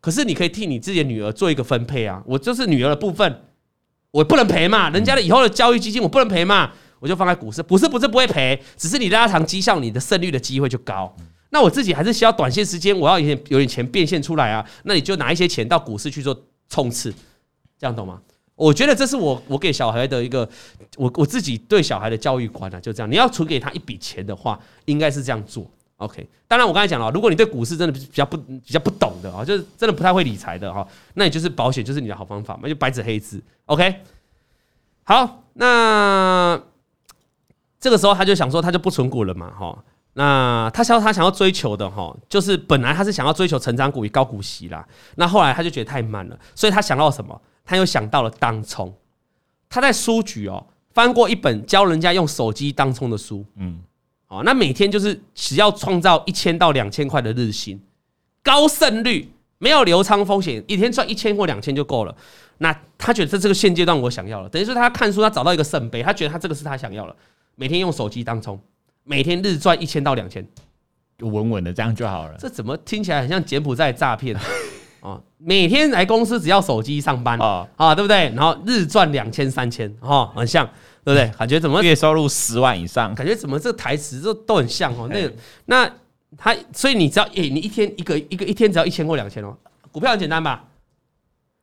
[0.00, 3.42] 可是你可以替你自己的女儿做一个分配啊，我就是女儿的部分，
[4.12, 6.70] 我不能赔嘛，人家的以后的教育基金我不能赔嘛。
[7.00, 11.12] 我就放在股市，不是不是不会赔，只是你拉长绩效，你的胜率的机会就高。
[11.48, 14.64] 那我自己还是需要短线时间，我要有点有点钱变现出来啊。
[14.84, 17.12] 那你就拿一些钱到股市去做冲刺，
[17.76, 18.20] 这样懂吗？
[18.54, 20.48] 我觉得这是我我给小孩的一个，
[20.96, 23.10] 我我自己对小孩的教育观啊，就这样。
[23.10, 25.68] 你要存给他一笔钱的话，应该是这样做。
[25.96, 33.42] OK，当然我刚才讲了，如果你对股市真的比较不比较不懂的啊，就是真的不太会理财的哈，那你就是保险就是你的好方法嘛，就白纸黑字。
[33.64, 33.96] OK，
[35.02, 36.69] 好，那。
[37.80, 39.76] 这个时候他就想说，他就不存股了嘛，哈。
[40.12, 44.86] 那他想他想要追求的哈，就是本来他是想要追求成长股与高股息啦。
[45.14, 47.40] 那后来他就觉得太慢了，所以他想到什么？
[47.64, 48.92] 他又想到了当冲。
[49.68, 53.80] 他在书局哦翻过一本教人家用手机当冲的书，嗯，
[54.26, 57.80] 哦，那每天就是只要创造一千到两千块的日薪，
[58.42, 62.12] 高胜率，没有流仓风险，一天赚一千或两千就够了。
[62.58, 67.14] 那他觉得这这个现阶段我想要了，等于说他看书，他找到一个圣杯，他觉得他这个是他想要了。
[67.60, 68.58] 每天用手机当冲，
[69.04, 70.42] 每天日赚一千到两千，
[71.18, 72.34] 就稳稳的这样就好了。
[72.38, 74.34] 这怎么听起来很像柬埔寨诈骗
[75.02, 75.20] 啊？
[75.36, 78.32] 每天来公司只要手机上班啊啊，对不对？
[78.34, 80.64] 然后日赚两千三千，哈，很像，
[81.04, 81.30] 对不对？
[81.36, 83.14] 感觉怎么月收入十万以上？
[83.14, 85.06] 感觉怎么这台词都都很像哦。
[85.12, 85.30] 那
[85.66, 85.92] 那
[86.38, 89.54] 他，所以你只要，诶，你一天一个一个一天只要一千或两千哦。
[89.92, 90.64] 股票很简单吧？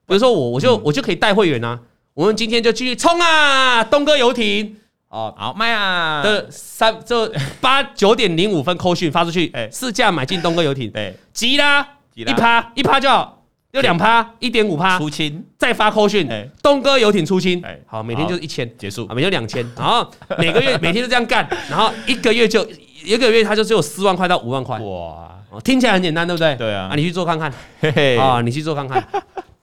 [0.06, 1.82] 比如说我我就我就可以带会员啊。
[2.14, 4.78] 我们今天就继续冲啊，东哥游艇。
[5.10, 6.22] 哦，好卖啊！
[6.22, 13.41] 的三就八九点零五分扣讯发出去，哎，市价买进东哥游艇，对，急啦，一趴一趴就好，
[13.72, 14.98] 就两趴一点五趴。
[14.98, 18.70] 出清，再发扣讯，哎，东哥游艇出清，哎，好，每天就一千。
[18.78, 20.06] 结束，啊，每天两千，然后
[20.38, 22.67] 每个月 每天都这样干，然后一个月就
[23.04, 26.54] 一个月他就只有四万块到五万块，哇，听起来很简单，对不对？
[26.56, 29.02] 对啊，啊，你去做看看，嘿嘿，啊，你去做看看，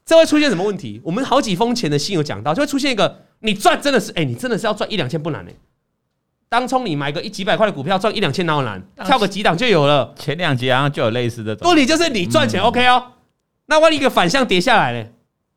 [0.04, 1.00] 这会出现什么问题？
[1.04, 3.22] 我们好几封前的信有讲到，就会出现一个。
[3.40, 5.56] 你赚真的是，哎、欸，你真的是要赚一两千不难呢、欸。
[6.48, 8.82] 当冲你买个一几百块的股票赚一两千哪有难？
[9.04, 10.14] 跳个几档就有了。
[10.16, 11.56] 前两集好像就有类似的。
[11.62, 13.12] 问题就是你赚钱 OK 哦，
[13.66, 15.08] 那万一一个反向跌下来呢？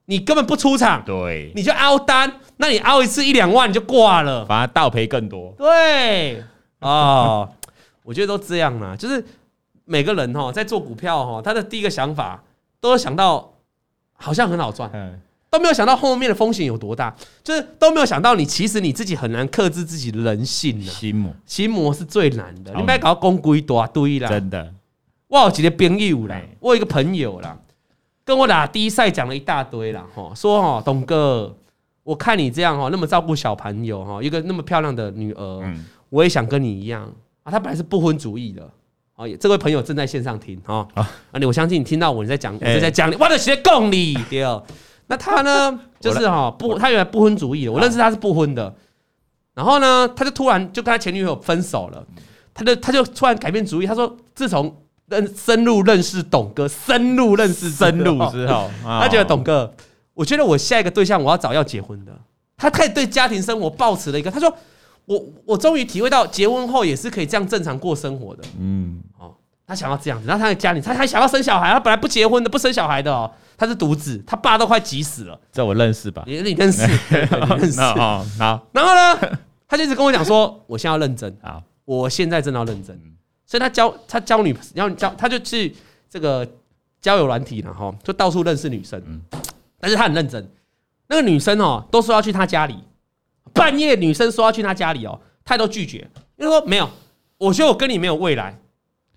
[0.05, 5.53] 你根本不出场，对，你就凹单，那你凹一次一两万你就挂了，反而倒赔更多。
[5.57, 6.41] 对，
[6.79, 7.49] 哦，
[8.03, 9.23] 我觉得都这样啦，就是
[9.83, 12.41] 每个人哈在做股票哈，他的第一个想法
[12.79, 13.53] 都有想到
[14.17, 14.91] 好像很好赚。
[15.49, 20.85] 都没有想到后面的风险有多大，就是都没有想到你其实你自己很难克制自己的人性呢。
[20.85, 22.73] 心魔，心魔是最难的。
[22.75, 24.27] 你不要搞公规多堆啦。
[24.27, 24.73] 真的，
[25.29, 27.57] 我有几个朋友啦，我有一个朋友啦，
[28.25, 31.55] 跟我打第一赛讲了一大堆啦，吼，说哈，董哥，
[32.03, 35.75] 我看你这样哈，那么照顾小朋友哈，一个那么漂亮的女儿，
[36.09, 37.03] 我也想跟你一样
[37.43, 37.51] 啊。
[37.51, 38.69] 他本来是不婚主义的，
[39.17, 44.45] 啊，这位朋友正在线上听哈，啊，你我相信你听到我在讲，我在讲，我的学供你对。
[45.07, 48.71] 那他呢， 就是哈不，他原来不婚主义的，我认识他是不婚的。
[49.55, 52.05] 然后呢，他就突然就跟他前女友分手了，
[52.53, 59.73] 他就他就突然改变主意，他说自从认深入认识董哥，深入认识深入之后， 他觉得董哥，
[60.13, 62.11] 我觉得我下一个对象我要找要结婚的。
[62.55, 64.55] 他开始对家庭生活抱持了一个，他说
[65.07, 68.43] 我我终于体会到结婚后也是可以这样正常过生活的。
[68.59, 69.33] 嗯，哦，
[69.65, 73.31] 他想要这样子，然后他在家里他还想要生小孩，他本来不结婚的，不生小孩的哦。
[73.57, 75.39] 他是独子，他爸都快急死了。
[75.51, 76.23] 这我认识吧？
[76.27, 76.85] 你 你认识？
[76.85, 77.81] 你认识？
[77.81, 82.95] 好，然后呢，他就一直跟我讲说， 我现在要认真啊，我现在真的要认真。
[83.45, 85.75] 所以他交他交女，要交他就去
[86.09, 86.47] 这个
[87.01, 89.01] 交友软体了哈，就到处认识女生。
[89.07, 89.21] 嗯
[89.79, 90.47] 但是他很认真，
[91.07, 92.77] 那个女生哦，都说要去他家里，
[93.57, 96.89] 半夜女生说要去他家里哦，他都拒绝，因为说没有，
[97.37, 98.57] 我觉得我跟你没有未来。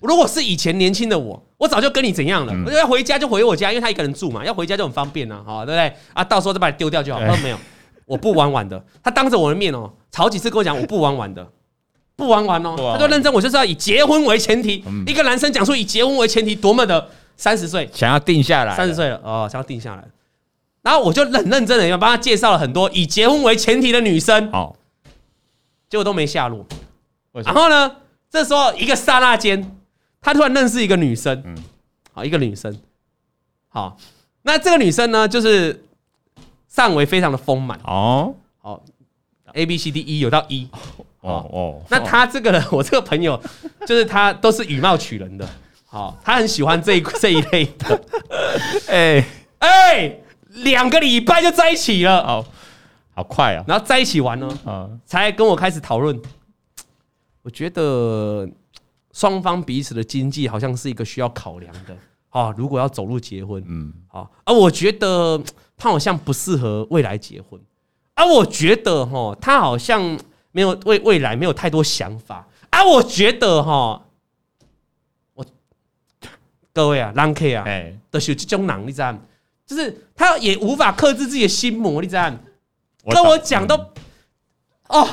[0.01, 2.55] 如果是以前年轻的我，我早就跟你怎样了？
[2.65, 5.93] 我要回家就回我家，因为他一个人住嘛，要回家就很方便呐，好，对不对？
[6.15, 7.21] 啊，到时候再把你丢掉就好。
[7.21, 7.59] 他说没有，
[8.07, 8.83] 我不玩玩的。
[9.03, 11.47] 他当着我的面哦，好几次跟我讲，我不玩玩的，
[12.17, 12.95] 不玩玩哦。
[12.95, 14.83] 他就认真，我就是要以结婚为前提。
[15.07, 20.05] 一个男生讲出以结婚为前提，多么的三十岁想要定下来，三十岁了哦，想要定下来。
[20.83, 24.75] 然后我就很认真的要帮他介绍了很多以结婚为前提的女生，哦，
[25.89, 26.67] 结果都没下落。
[27.33, 27.97] 然后呢，
[28.31, 29.77] 这时候一个刹那间，
[30.21, 31.55] 他突然认识一个女生，嗯，
[32.13, 32.75] 好，一个女生，
[33.69, 33.97] 好，
[34.43, 35.85] 那这个女生呢，就是
[36.67, 37.79] 上围非常的丰满。
[37.85, 38.83] 哦，好
[39.53, 40.69] ，A B C D E 有到 E，
[41.21, 43.41] 哦哦，那他这个呢， 我这个朋友
[43.87, 45.47] 就是他都是以貌取人的，
[45.85, 48.01] 好，他很喜欢这一 这一类的，
[48.89, 49.25] 哎。
[49.59, 50.20] 哎。
[50.51, 52.45] 两个礼拜就在一起了，哦，
[53.15, 53.65] 好快啊！
[53.69, 56.21] 然后在一起玩呢，嗯，才跟我开始讨论。
[57.43, 58.49] 我觉得
[59.13, 61.97] 双方彼此的经济好像是一个需要考量的
[62.29, 62.53] 啊。
[62.57, 65.41] 如果要走入结婚，嗯，啊，而我觉得
[65.77, 67.59] 他好像不适合未来结婚，
[68.15, 70.19] 而我觉得哈，他好像
[70.53, 74.05] 没有未未来没有太多想法，啊，我觉得哈，
[75.35, 75.47] 我
[76.73, 79.17] 各位啊，狼 K 啊，哎，都是这种人，你知道？
[79.71, 82.29] 就是他也无法克制自己的心魔，你知道？
[83.09, 83.77] 跟我讲都，
[84.89, 85.09] 哦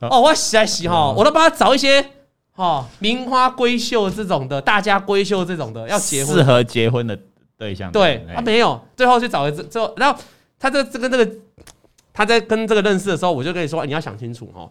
[0.00, 2.06] 哦，我洗来洗哈，我都帮他找一些
[2.52, 7.18] 哈名花闺秀这种的，大家闺秀这种的要结婚，适合结婚的
[7.56, 7.90] 对象。
[7.90, 10.20] 对，他没有，最后去找了这最后，然后
[10.58, 11.30] 他这这个这个
[12.12, 14.70] 他在跟这个认识的时候，我就跟你说，你要想清楚哦，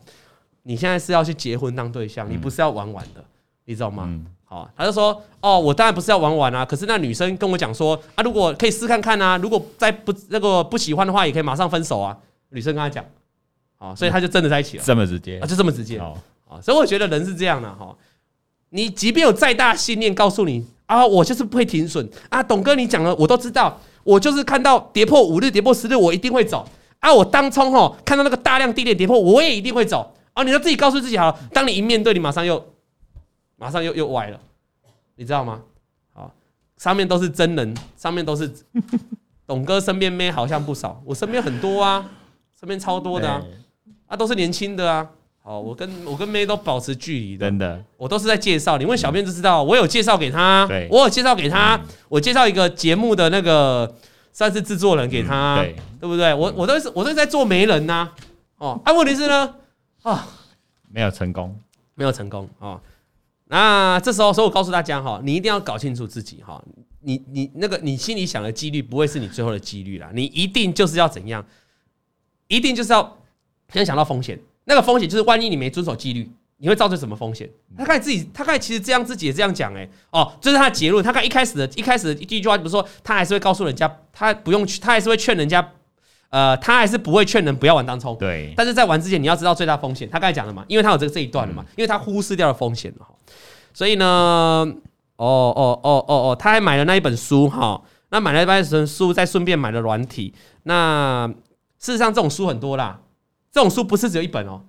[0.61, 3.25] 你现在是要去结婚当对象，你不是要玩玩的，
[3.65, 4.07] 你知道吗？
[4.51, 12.15] 哦，他就说：“哦，我当然不是要玩玩啊，可是那女生跟我讲说啊，如果可以试看看啊，如果再不那个不喜欢的话，也可以马上分手啊。”
[12.53, 13.01] 女生跟他讲，
[13.77, 16.17] 哦，所以他就真的在一起了，这么直接啊，就这么直接哦，
[16.61, 17.95] 所以我觉得人是这样的哈，
[18.71, 26.67] 你即便有再大信念告诉你啊，我就是不会停损啊，董哥你讲了我都知道，我就是看到跌破五日、跌破十日，我一定会走
[26.99, 32.61] 啊，我当冲哈看到那个大量低点跌破，我也一定会走啊，你就自己告诉自己好，当你一面对，你马上又。
[33.61, 34.39] 马上又又歪了，
[35.15, 35.61] 你知道吗？
[36.13, 36.33] 好，
[36.77, 38.51] 上面都是真人，上面都是
[39.45, 42.09] 董哥身边妹好像不少，我身边很多啊，
[42.59, 43.43] 身边超多的啊，
[44.07, 45.07] 啊都是年轻的啊。
[45.43, 48.79] 好，我跟我跟妹都保持距离的，真的，我都是在介绍。
[48.79, 53.95] 你问小编就知道，我有介绍给他，我有介绍给他，我介绍一个节目的那个
[54.33, 56.33] 算是制作人给他，对，对不对？
[56.33, 58.09] 我我都是我都在做媒人呐，
[58.57, 59.55] 哦，啊，问题是呢，
[60.01, 60.27] 啊，
[60.89, 61.55] 没有成功，
[61.93, 62.79] 没有成功啊。
[63.53, 66.63] 那这时候，所以我告诉大家哈，你一定要搞清楚自己哈，
[67.01, 71.45] 你你那个你心里想的几率不会是你最后的几率啦，你一定就是要怎样，
[72.47, 73.17] 一定就是要
[73.73, 77.49] 先想到风险，那个风险就是万一你没遵守纪律，你会造成什么风险？
[77.77, 81.03] 他看自己，他看其实这样自己也这样讲哎，哦，这是他的结论。
[81.03, 85.73] 他看一开始的一开始的第一句话，比如说他还是会告诉人家，他不用去，他还是会劝人家。
[86.31, 88.17] 呃，他还是不会劝人不要玩当冲。
[88.17, 90.09] 对，但是在玩之前，你要知道最大风险。
[90.09, 93.13] 他刚才讲了嘛，因为他有这个这一段了嘛，因为他忽视掉了风险了哈。
[93.73, 94.73] 所以呢，哦
[95.17, 97.81] 哦哦哦哦，他还买了那一本书哈。
[98.11, 100.33] 那买了一本书，再顺便买了软体。
[100.63, 101.27] 那
[101.77, 103.01] 事实上，这种书很多啦。
[103.51, 104.61] 这种书不是只有一本哦，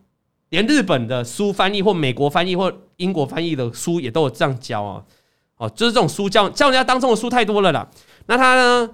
[0.49, 5.05] 连日本的书翻译或美国翻译或英国翻译的书也都有这样教啊。
[5.59, 7.89] 哦，就是这种书教教人家当中的书太多了啦。
[8.27, 8.91] 那他呢，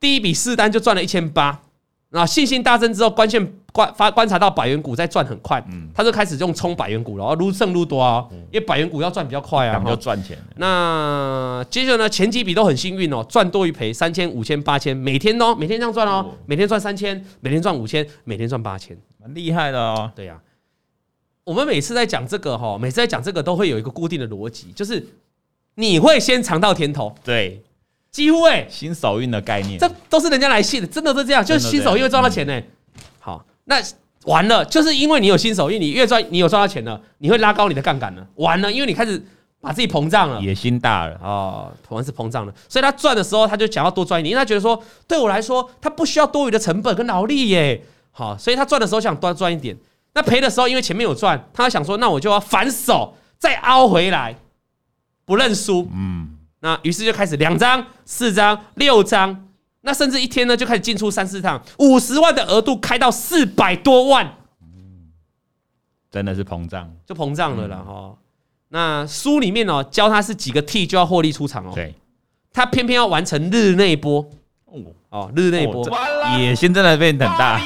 [0.00, 1.60] 第一笔试单就赚了一千八。
[2.10, 10.38] 那信心大增之后，关键观发观察到百元股在赚很快，他就开始用冲百元股了，然后撸胜撸多啊，因为百元股要赚比较快啊，比较赚钱。
[10.54, 20.10] 那接着呢，前几笔都很幸运哦，赚多于赔，三千、五千、八千，每天哦，每天这样赚哦，每天赚三千，每天赚五千，每天赚八千，蛮厉害的哦。
[20.14, 20.40] 对呀，
[21.42, 25.04] 我们每次在讲这个哈，每次在讲这个都会有一个固定的逻辑，就是
[25.74, 27.62] 你会先尝到甜头，对。
[28.16, 32.66] 几乎哎、欸，新手运的概念，这都是人家来信的，真的是这样，就是新手运会赚到钱呢、欸。
[33.20, 33.76] 好，那
[34.24, 38.26] 完了，就是因为你有新手运，你越赚，你有赚到钱了，你会拉高你的杠杆了。
[38.36, 39.22] 完了，因为你开始
[39.60, 47.82] 把自己膨胀了，野心大了哦，同样是膨胀了，所以他赚的时候，他就想要多赚一点，因为他觉得说，对我来说，他不需要多余的成本跟劳力耶。
[48.12, 49.76] 好，所以他赚的时候想多赚一点，
[50.14, 54.34] 那赔的时候，因为前面有赚，他想说，那我就要反手再凹回来，
[55.26, 55.86] 不认输。
[55.92, 56.35] 嗯。
[56.60, 59.48] 那于是就开始两张、四张、六张，
[59.82, 64.36] 那甚至一天呢就开始进出三四趟，五十万的额度开到四百多万，
[66.10, 68.16] 真的是膨胀，就膨胀了啦哈。
[68.68, 71.94] 那书里面哦教他是几个 T 就要获利出场哦，对，
[72.52, 74.28] 他偏偏要完成日内波
[75.10, 75.88] 哦，日内波
[76.38, 77.60] 野心真的变很大。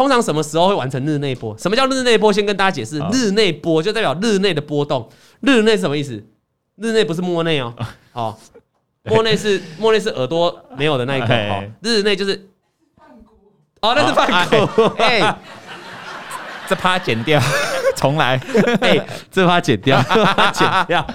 [0.00, 1.54] 通常什么时候会完成日内波？
[1.58, 2.32] 什么叫日内波？
[2.32, 5.06] 先跟大家解释，日内波就代表日内的波动。
[5.40, 6.24] 日内是什么意思？
[6.76, 7.74] 日内不是摸内哦，
[8.10, 8.38] 好，
[9.02, 11.62] 摸内是 摸内是耳朵没有的那一颗哦。
[11.82, 12.48] 日内就是
[13.82, 14.82] 哦，那是半股。
[14.96, 15.36] 哎，
[16.66, 17.38] 这趴剪掉，
[17.94, 18.40] 重来，
[18.80, 20.02] 哎、欸，这趴剪掉，
[20.54, 21.06] 剪掉。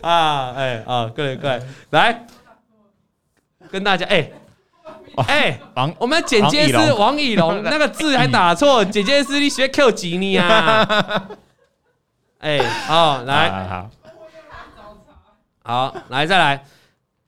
[0.00, 2.24] 啊，哎、欸、啊，各位各位，来
[3.70, 4.32] 跟大家，哎、欸，
[5.16, 7.62] 哎、欸，王，我们剪接师王以龙。
[7.64, 10.86] 那个字还打错，剪接师你学 Q 吉尼啊？
[12.38, 13.90] 哎、欸，好，来，好，
[15.62, 16.64] 好，来再来，哎、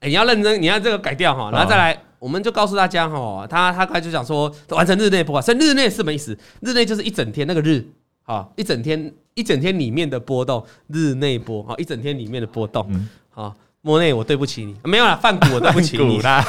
[0.01, 6.37] 欸，你要认真，你要这个改掉哈，然后再来，我们就告诉大家哈，他他刚才就讲说完成日内波，所以日内是什么意思？
[6.61, 7.85] 日内就是一整天那个日，
[8.23, 9.13] 好，一整天。
[9.35, 12.87] 一整天里面的波动，日内波啊，一整天里面的波动，
[13.31, 13.51] 好，
[13.85, 16.21] 莫内我对不起你，没有啦，梵谷我对不起你。
[16.21, 16.43] 啦，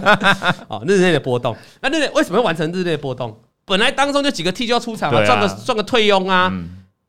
[0.66, 3.38] 哦，日内的波动，那日内为什么要完成日内波动？
[3.66, 6.50] 本来当中就几个 T 就要出场了，赚个赚个退佣啊，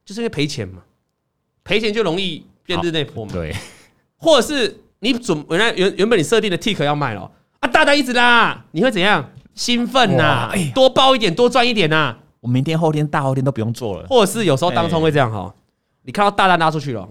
[0.06, 0.82] 就是因为赔钱嘛，
[1.64, 3.56] 赔钱就容易变日内波嘛，对，
[4.18, 7.32] 或者是你准原来原原本你设定的 T 可要卖了。
[7.62, 9.32] 啊，大单一直拉，你会怎样？
[9.54, 12.18] 兴奋呐，多包一点，多赚一点呐。
[12.40, 15.54] 我明天、后天、大后天都不用做了，或者是有时候当中会这样哈，
[16.04, 17.08] 你看到大单拉出去了，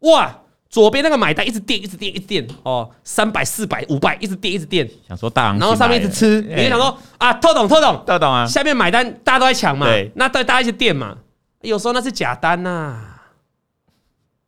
[0.00, 0.38] 哇，
[0.70, 11.16] 左边那个买单一直垫，一直垫，一直垫哦，三百、四百、五百，一直垫，一直垫，想说大，然后上面一直吃，你就想说啊，透懂，透懂，透懂啊，下面买单大家都在抢嘛，那大大家一起垫嘛，
[11.62, 13.00] 有时候那是假单呐，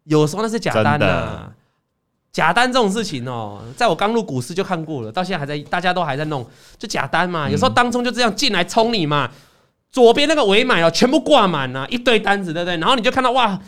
[0.05, 1.51] 有时候那是假单呐，
[2.31, 6.47] 假单这种事情哦，在我刚入股市就看过了，到现在还在，大家都还在弄，
[6.79, 9.31] 就假单嘛，有时候当中就这样进来冲你嘛。
[9.93, 12.77] 左边那个尾买哦，全部挂满了，一堆单子，对不对？
[12.77, 13.59] 然后你就看到哇，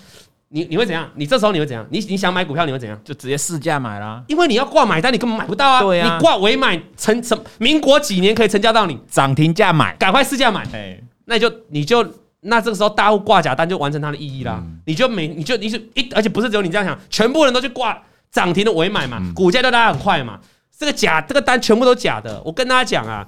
[0.55, 1.09] 你你会怎样？
[1.15, 1.85] 你这时候你会怎样？
[1.89, 2.99] 你你想买股票，你会怎样？
[3.03, 5.81] 就直接市价买啦，因为你要挂买单，你根本买不到啊。
[5.81, 7.43] 对啊，你挂尾买成什么？
[7.57, 8.99] 民国几年可以成交到你？
[9.11, 10.63] 涨停价买，赶快市价买。
[10.75, 12.07] 哎，那你就你就
[12.41, 14.63] 那这个时候大户挂假单就完成它的意义啦。
[14.85, 20.39] 你就每你就你是一，而且不是只有你这样想，全部人都去挂涨停的尾买嘛，股价就拉很快嘛。
[20.79, 22.43] 这个假这个单全部都假的。
[22.45, 23.27] 我跟大家讲啊，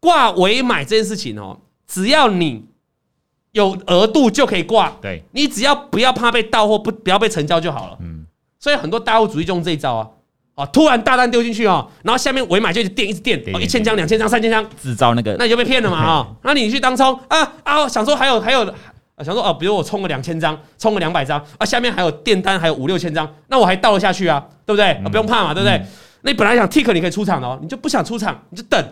[0.00, 2.66] 挂尾买这件事情哦，只要你。
[3.52, 7.98] 有额度就可以挂，对，你只要不要怕被盗货，不不要被成交就好了。
[8.00, 8.26] 嗯，
[8.58, 10.08] 所以很多大户主义就用这一招啊，
[10.54, 16.28] 哦，突然大单丢进去哦，然后下面尾买就一直垫，一直垫，哦，一千张、两千张、三千张，制造那个，那你就被骗了嘛啊！
[16.42, 18.64] 那你去当冲啊啊，想说还有还有，
[19.22, 24.94] 想说哦，比如我冲个两千张，冲个两百张啊，下面还有垫单还有五六千张，那我还倒了下去啊，对不对？
[25.10, 25.82] 不用怕嘛，对不对？
[26.22, 28.82] 那你本来想 tick 你可以出场的哦，你就不想出场，你就等，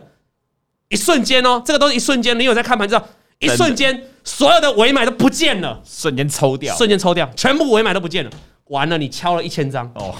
[0.90, 3.02] 一瞬间哦，这个都是一瞬间，你有在看盘知道。
[3.40, 8.30] 一瞬间，所有的尾买都不见了，瞬间抽掉，瞬间抽掉，全部尾买都不见了。
[8.66, 9.90] 完了，你敲了一千张。
[9.94, 10.14] 哦，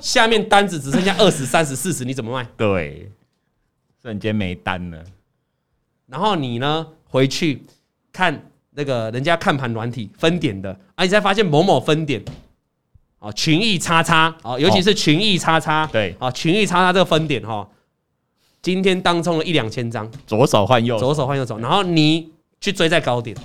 [0.00, 2.46] 下面单子只剩下 二十、三十、四十，你怎么卖？
[2.58, 3.10] 对，
[4.02, 5.02] 瞬间没单了。
[6.06, 7.64] 然后你呢，回去
[8.12, 12.22] 看那个人家看盘软体分点的，啊，你才发现某某分点，
[13.20, 17.66] 哦，群益叉叉，哦，尤其是群益叉叉，对，啊，群益叉叉这个分点哈，
[18.60, 22.30] 今天当冲了一两千张，左手换右，左手换右手，然后你。
[22.60, 23.36] 去追在高点，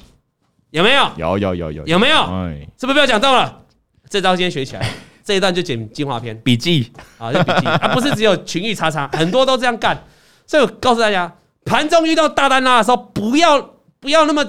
[0.71, 1.09] 有没有？
[1.17, 2.17] 有有有有有没有？
[2.17, 3.61] 哎，是不是被我讲到了？
[4.09, 4.87] 这招今天学起来，
[5.23, 10.03] 这一段就剪精华篇笔记啊，这笔记啊，不是只有群益叉叉， 很多都这样干。
[10.45, 14.45] 所以我告诉大家，盘中遇到大单拉的时候，不要不要那么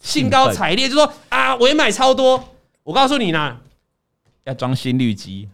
[0.00, 2.42] 兴高采烈，就说啊，我也买超多。
[2.82, 3.56] 我告诉你呢，
[4.44, 5.48] 要装心率机。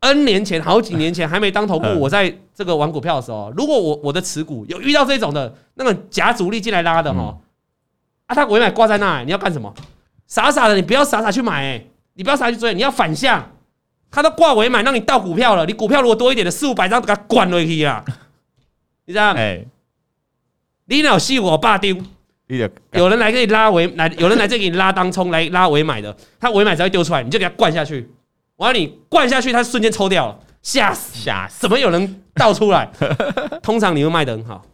[0.00, 7.38] N 年前，好几年前 还没当头部，我在这个玩股票的时候，如果我我的持股有遇到这种的那个假主力进来拉的哈。
[8.30, 9.74] 啊，他尾买挂在那，欸，你要干什么？
[10.28, 13.44] 傻傻的，你不要傻傻去买，欸，你不要傻傻去追，你要反向。
[14.08, 15.66] 他都挂尾买，让你倒股票了。
[15.66, 18.04] 你股票如果多一点的四五百张，给他灌回去啊！
[19.04, 19.32] 你知道？
[19.32, 19.64] 哎，
[20.86, 21.96] 你老戏我爸丢，
[22.92, 28.08] 有人来给你拉尾，来有人来这给你拉当冲来拉尾买的，他尾买只要丢出来，你就给他灌下去。
[28.54, 31.62] 我让你灌下去，他瞬间抽掉了，吓死吓死！
[31.62, 32.88] 怎么有人倒出来？
[33.60, 34.64] 通常你会卖的很好。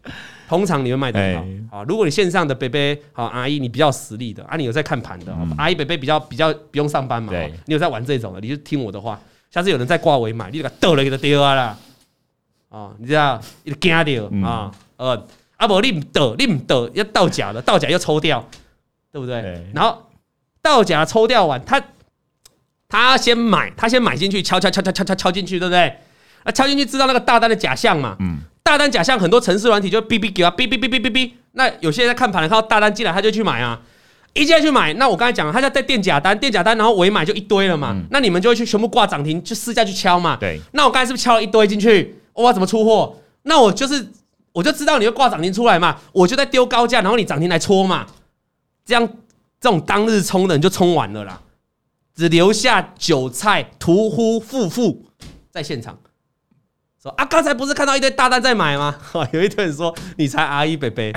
[0.48, 1.84] 通常你会卖得很好，啊。
[1.88, 2.78] 如果你线上的伯伯
[3.12, 7.32] 好阿姨，你比较实力的啊，你有在看盘的，阿姨伯伯比较比较不用上班嘛，
[7.64, 9.20] 你有在玩这种的，你就听我的话。
[9.50, 11.78] 下次有人在挂尾买，你就给他倒了给他丢啊啦，
[12.68, 15.26] 啊，你知道，你惊到啊，呃，
[15.56, 18.46] 啊不，你唔倒，你唔倒，要倒假的，倒假又抽掉，
[19.10, 19.64] 对不对？
[19.72, 20.02] 然后
[20.60, 21.82] 倒假抽掉完，他
[22.88, 25.96] 他先买，他先买进去，敲敲敲敲敲敲敲进去，对不对？
[26.42, 28.40] 啊，敲进去知道那个大单的假象嘛，嗯。
[28.66, 31.30] 大单假象，很多城市软体就哔哔给啊，哔哔哔哔哔哔。
[31.52, 33.80] 那有些人在看盘，看到大单进来，他就去买啊，
[34.34, 34.92] 一进来去买。
[34.94, 37.92] 那我刚才讲了，他就在垫假单，垫假单，然后尾买就一堆了嘛。
[37.92, 40.36] 嗯、那你们就会去全部挂涨停，去试价去敲嘛。
[40.40, 40.60] 对。
[40.72, 42.20] 那我刚才是不是敲了一堆进去？
[42.32, 43.16] 我怎么出货？
[43.44, 44.04] 那我就是
[44.52, 48.04] 我就知道你会挂涨停出来嘛，我就在丢高价，然后你涨停来戳嘛。
[48.84, 49.08] 这样
[49.60, 51.40] 这种当日冲的你就冲完了啦，
[52.16, 55.06] 只留下韭菜屠夫富富
[55.52, 55.96] 在现场。
[57.06, 58.94] 说啊，刚才不是看到一堆大单在买吗？
[59.32, 61.12] 有一堆人说你才阿姨伯伯，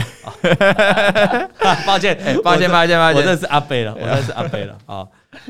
[1.86, 5.08] 抱歉，抱歉，抱歉，抱歉，我认识阿北了， 我认识阿北了啊。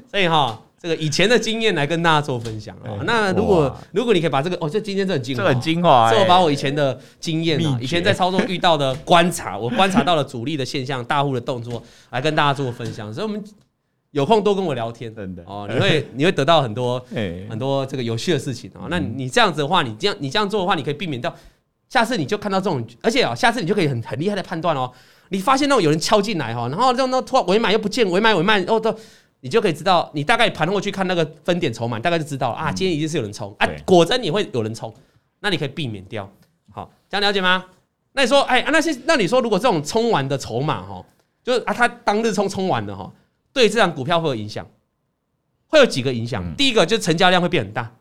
[0.10, 3.04] 所以哈，这个以前的经验来跟大家做分享啊。
[3.04, 13.14] 那如果如果你可以把这个哦，这今天这很精华，这很精华，是我把我以前的经验啊，以前在操作遇到的观察，我观察到了主力的现象、大户的动作，来跟大家做分享。
[13.14, 13.44] 所以我们。
[14.12, 17.00] 有空多跟我聊天，真的哦，你会 你会得到很多
[17.50, 18.88] 很多这个有趣的事情啊。
[18.90, 21.34] 那你这样子的话，你这样你这样做的话，你可以避免掉
[21.90, 24.92] 下次你就看到这种，而且啊，下次你就可以很很厉害的判断哦。
[25.30, 28.96] 你发现那种有人敲进来哈，然后让那突然尾买又不见，尾买尾卖哦都，
[29.42, 34.92] 你就可以知道，你大概盘后去看那个分点筹码，大概就知道啊，今天一定是有人冲啊，果真你会有人冲，
[35.42, 36.28] 那你可以避免掉。
[36.72, 37.66] 好，这样了解吗？
[38.14, 41.06] 那你说，哎，那些那你说，如果这种冲完的筹码哈，
[41.44, 43.12] 就是啊，他当日冲冲完了哈。
[43.54, 44.68] 对这档股票会有影响，
[45.68, 46.56] 会有几个影响。
[46.56, 47.92] 第一个就是成交量会变很大，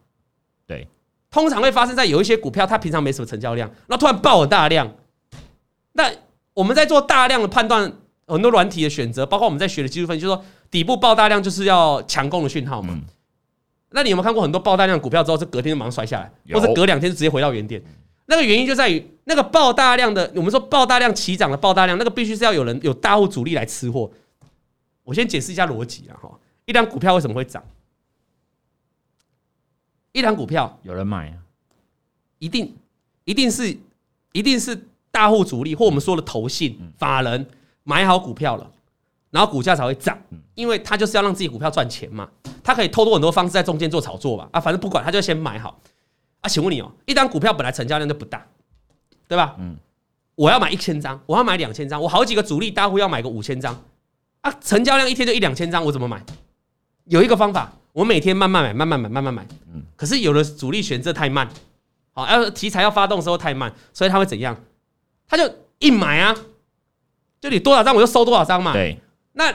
[0.66, 0.86] 对，
[1.30, 4.94] 通常会发生在有一些股票，它平常没什么成交量，那突然爆了大量。
[5.92, 6.10] 那
[6.54, 7.92] 我们在做大量的判断，
[8.26, 12.98] 很多软体的选择，包括我们在学的技术分析，就是说底部爆大量就是要强攻的讯号嘛。
[13.90, 17.82] 那你有没有看过很多爆大量的股票之后，是隔天就马上摔下来，或者隔两天就直接回到原点？
[18.26, 24.10] 那个原因就在于那个爆大量的，我们说爆大量起涨的爆大量，那个必须是要有人有大户主力来吃货。
[25.08, 26.30] 我先解释一下逻辑啊，哈，
[26.66, 27.64] 一档股票为什么会涨？
[30.12, 31.38] 一档股票有人买啊，
[32.38, 32.76] 一定
[33.24, 33.74] 一定是
[34.32, 34.78] 一定是
[35.10, 37.48] 大户主力或我们说的投信法人
[37.84, 38.70] 买好股票了，
[39.30, 40.18] 然后股价才会涨，
[40.54, 42.28] 因为他就是要让自己股票赚钱嘛，
[42.62, 45.80] 他可以透过很多方式在中间做炒作吧，啊，反正不管，他就先买好。
[46.42, 48.46] 啊，请问你哦，一张股票本来成交量就不大，
[49.26, 49.56] 对吧？
[49.58, 49.74] 嗯，
[50.34, 53.82] 我要买一千张，我要买两千张，我好几个主力大户要买个五千张。
[54.48, 56.22] 啊，成交量一天就一两千张，我怎么买？
[57.04, 59.46] 有一个方法，我每天慢慢买，慢慢买，慢慢买。
[59.72, 61.48] 嗯，可是有的主力选择太慢，
[62.12, 64.56] 好，要题材要发动的时候太慢，所以他会怎样？
[65.28, 66.34] 他就硬买啊，
[67.40, 68.72] 就你多少张我就收多少张嘛。
[68.72, 68.98] 对，
[69.32, 69.52] 那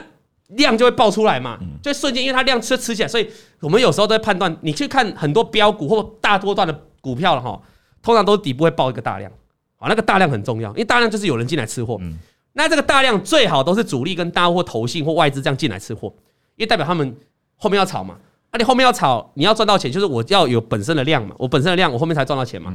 [0.49, 3.27] 量就会爆出来嘛，就瞬间，因为它量吃吃起来，所以
[3.61, 7.59] 我们有时候都会判断，你去看很多标股或大多段的股票了哈，
[8.01, 9.31] 通常都底部会爆一个大量，
[9.77, 11.97] 好，那个大量很重要，因为大量就是有人进来吃货。
[12.01, 12.19] 嗯。
[12.53, 16.07] 那这个大量最好都是主力跟大户或投信或外资这样进来吃货，
[16.55, 17.15] 因为代表他们
[17.57, 18.15] 后面要炒嘛。
[18.51, 22.71] 那你后面要炒，你要赚到钱，就是我要有本身的量嘛，我本身的量，我后面才赚到钱嘛。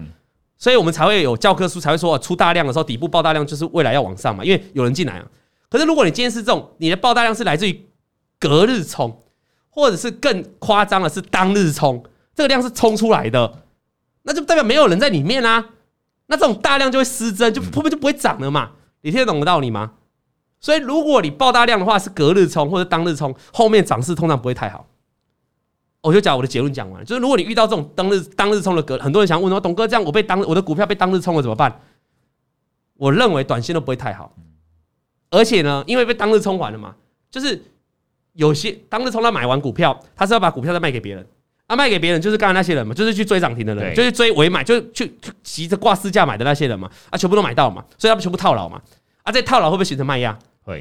[0.56, 5.24] 所以我们才会有教科书才会说，出大量的时候底部爆大量，就是未来要往上嘛，因为有人进来啊。
[5.68, 7.86] 可是如果你今天是这种，你的爆大量是来自于
[8.40, 9.22] 隔日冲，
[9.70, 12.02] 或者是更夸张的是当日冲，
[12.34, 13.62] 这个量是冲出来的，
[14.22, 15.64] 那就代表没有人在里面啊。
[16.26, 18.72] 那这种大量就会失真，就后面就不会涨了嘛。
[19.08, 19.92] 你听得懂的道理吗？
[20.60, 24.86] 所以如果你爆大量的话，是隔日冲或者当日冲，后面涨势通常不会太好。
[26.02, 31.80] 我就讲我的结论讲完，就是如果你遇到这种当日当日冲的隔，很多人想问说，董哥这样我被当我的股票被当日冲了怎么办？
[32.98, 34.30] 我认为短线都不会太好，
[35.30, 36.94] 而且呢，因为被当日冲完了嘛，
[37.30, 37.64] 就是
[38.34, 41.26] 有些当日冲他买完股票，他是要把股票再卖给别人。
[41.68, 48.80] 啊，卖给别人就是刚才那些人嘛，就是去追涨停的人，就是追尾买，就是去去急着挂市价买的那些人嘛，啊，全部都买到嘛，所以他们全部套牢嘛，
[49.28, 50.36] 啊，这套牢会不会形成卖压？
[50.64, 50.80] 会，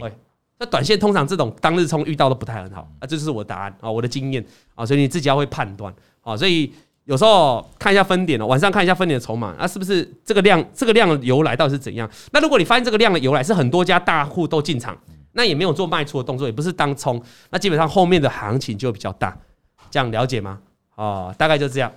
[0.58, 4.44] 那短线通常这种当日冲遇到都不太很好啊，这就是我的答案啊，我的经验
[4.74, 6.74] 啊，所以你自己要会判断啊，所以
[7.04, 12.10] 有时候看一下分点哦，晚上看一下分点的筹码啊，是不是这个量这个量的由来到底是怎样？
[12.32, 14.98] 那如果你发现这个量的由来是很多家大户都进场，
[15.34, 19.38] 那也没有做卖出的动作，也不是当冲，那基本上后面的行情就比较大，
[19.92, 20.60] 这样了解吗？
[20.96, 21.92] 哦，大概就这样。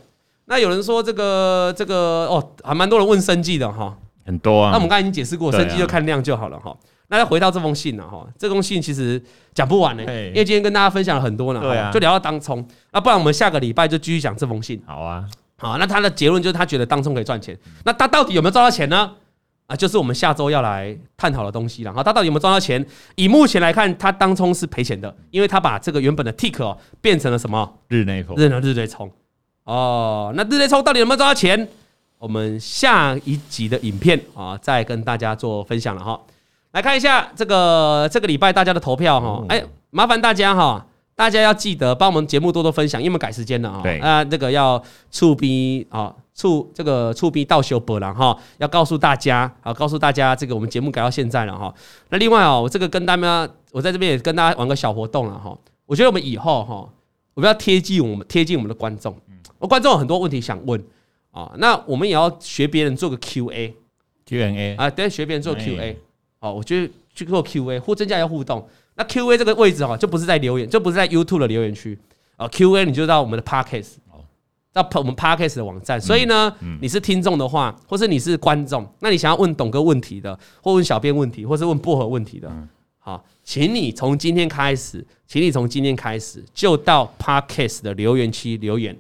[0.47, 4.71] 那有人说这个这个哦，还蛮多人问生计的哈，很多啊。
[4.71, 6.77] 那我们刚才已经解释过，生技就看量就好了哈。
[7.09, 9.21] 那再回到这封信了哈，这封信其实
[9.53, 12.65] 讲不完呢，因为今天跟大家分享了很多呢，对啊，就聊到当冲。
[12.93, 14.81] 那不然我们下个礼拜就继续讲这封信。
[14.87, 15.25] 好啊，
[15.57, 17.59] 好，那他的结论就是他觉得当冲可以赚钱。
[17.85, 19.11] 那他到底有没有赚到钱呢？
[19.67, 21.93] 啊，就是我们下周要来探讨的东西了。
[21.93, 22.85] 哈，他到底有没有赚到钱？
[23.17, 29.11] 以目前来看，他当冲是赔钱的，因为他把这个原本的 tick 哦变成了什么日内冲，日内日内冲。
[29.65, 31.69] 哦，那日内冲到底有没有赚到钱？
[32.21, 36.21] 我们下一集的影片啊，再跟大家做分享了哈。
[36.73, 39.43] 来看一下这个这个礼拜大家的投票哈。
[39.49, 43.81] 哎，麻烦大家哈，大家要记得帮我们节目多多分享，因为我们改时间了啊。
[43.83, 46.15] 对啊，那个要触逼啊。
[46.33, 51.75] 触这个触逼到修博了哈，要告诉大家，啊，告诉大家这个我们节目改到现在了哈。
[52.09, 55.57] 那另外哦，我这个跟大家，我在这边也跟大家玩个小活动了哈。
[55.85, 56.89] 我觉得我们以后哈，
[57.35, 59.15] 我们要贴近我们贴近我们的观众，
[59.59, 60.83] 我观众有很多问题想问
[61.31, 63.75] 啊，那我们也要学别人做个 Q&A
[64.27, 65.97] Q&A 啊，对，学别人做 Q&A
[66.39, 68.67] 好，我觉得去做 Q&A 或增加一下互动。
[68.97, 71.99] 那 Q&A 这个位置哈，就不是在留言，就不是在 YouTube 的留言区
[72.37, 73.95] 啊，Q&A 你就到我们的 Podcast。
[74.73, 76.01] 到我们 Podcast 的网站。
[76.01, 82.49] 所以呢，你是听众的话，或是你是观众，那你想要问董哥问题的，或问小编问题，或是问薄荷问题的，
[83.01, 88.97] 好，请你从今天开始，请你从今天开始就到 Podcast 的留言区留言。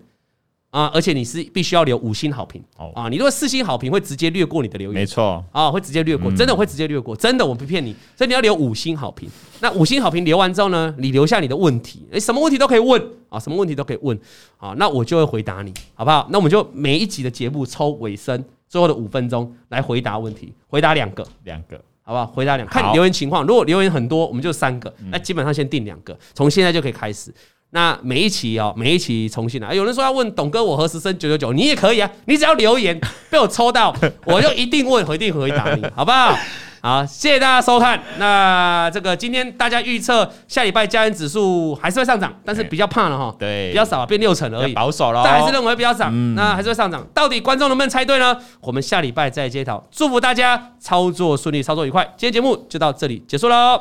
[0.71, 0.87] 啊！
[0.95, 3.09] 而且你是必须要留五星好评哦啊！
[3.09, 7.95] 你如果四星好评，会直接略过你的留言，没错啊，会直接略过，真的会直接略过，真的我不骗你。
[8.16, 9.29] 所以你要留五星好评。
[9.61, 14.16] 那五星好评留完之后呢，你留下你的问题，诶，什么问题都可以问啊，什么问题都可以问
[14.59, 16.29] 啊，那我就会回答你，好不好？
[16.31, 22.27] 那我们就每一集的节目抽尾声最后的五分钟来回答问题，回答两个，两个，好不好？
[22.27, 27.35] 回答两个，看你留言情况，如果留言很多，我们就三个，那基本上先定两个，从现在就可以开始。
[27.71, 29.73] 那每一期哦，每一期重新来。
[29.73, 31.53] 有人说要问董哥，我何时升九九九？
[31.53, 33.01] 你也可以啊，你只要留言
[33.31, 33.95] 被我抽到，
[34.27, 36.37] 我就一定问，我一定回答你，好不好？
[36.83, 38.03] 好，谢谢大家收看。
[38.18, 45.23] 那这个今天大家预测下礼拜加权指数还是会上涨，但是比较怕了哈，对，比较少，变六成而已，保守了。
[45.23, 47.07] 但还是认为比较涨，那还是会上涨。
[47.12, 48.35] 到底观众能不能猜对呢？
[48.62, 49.87] 我们下礼拜再揭晓。
[49.91, 52.03] 祝福大家操作顺利，操作愉快。
[52.16, 53.81] 今天节目就到这里结束喽。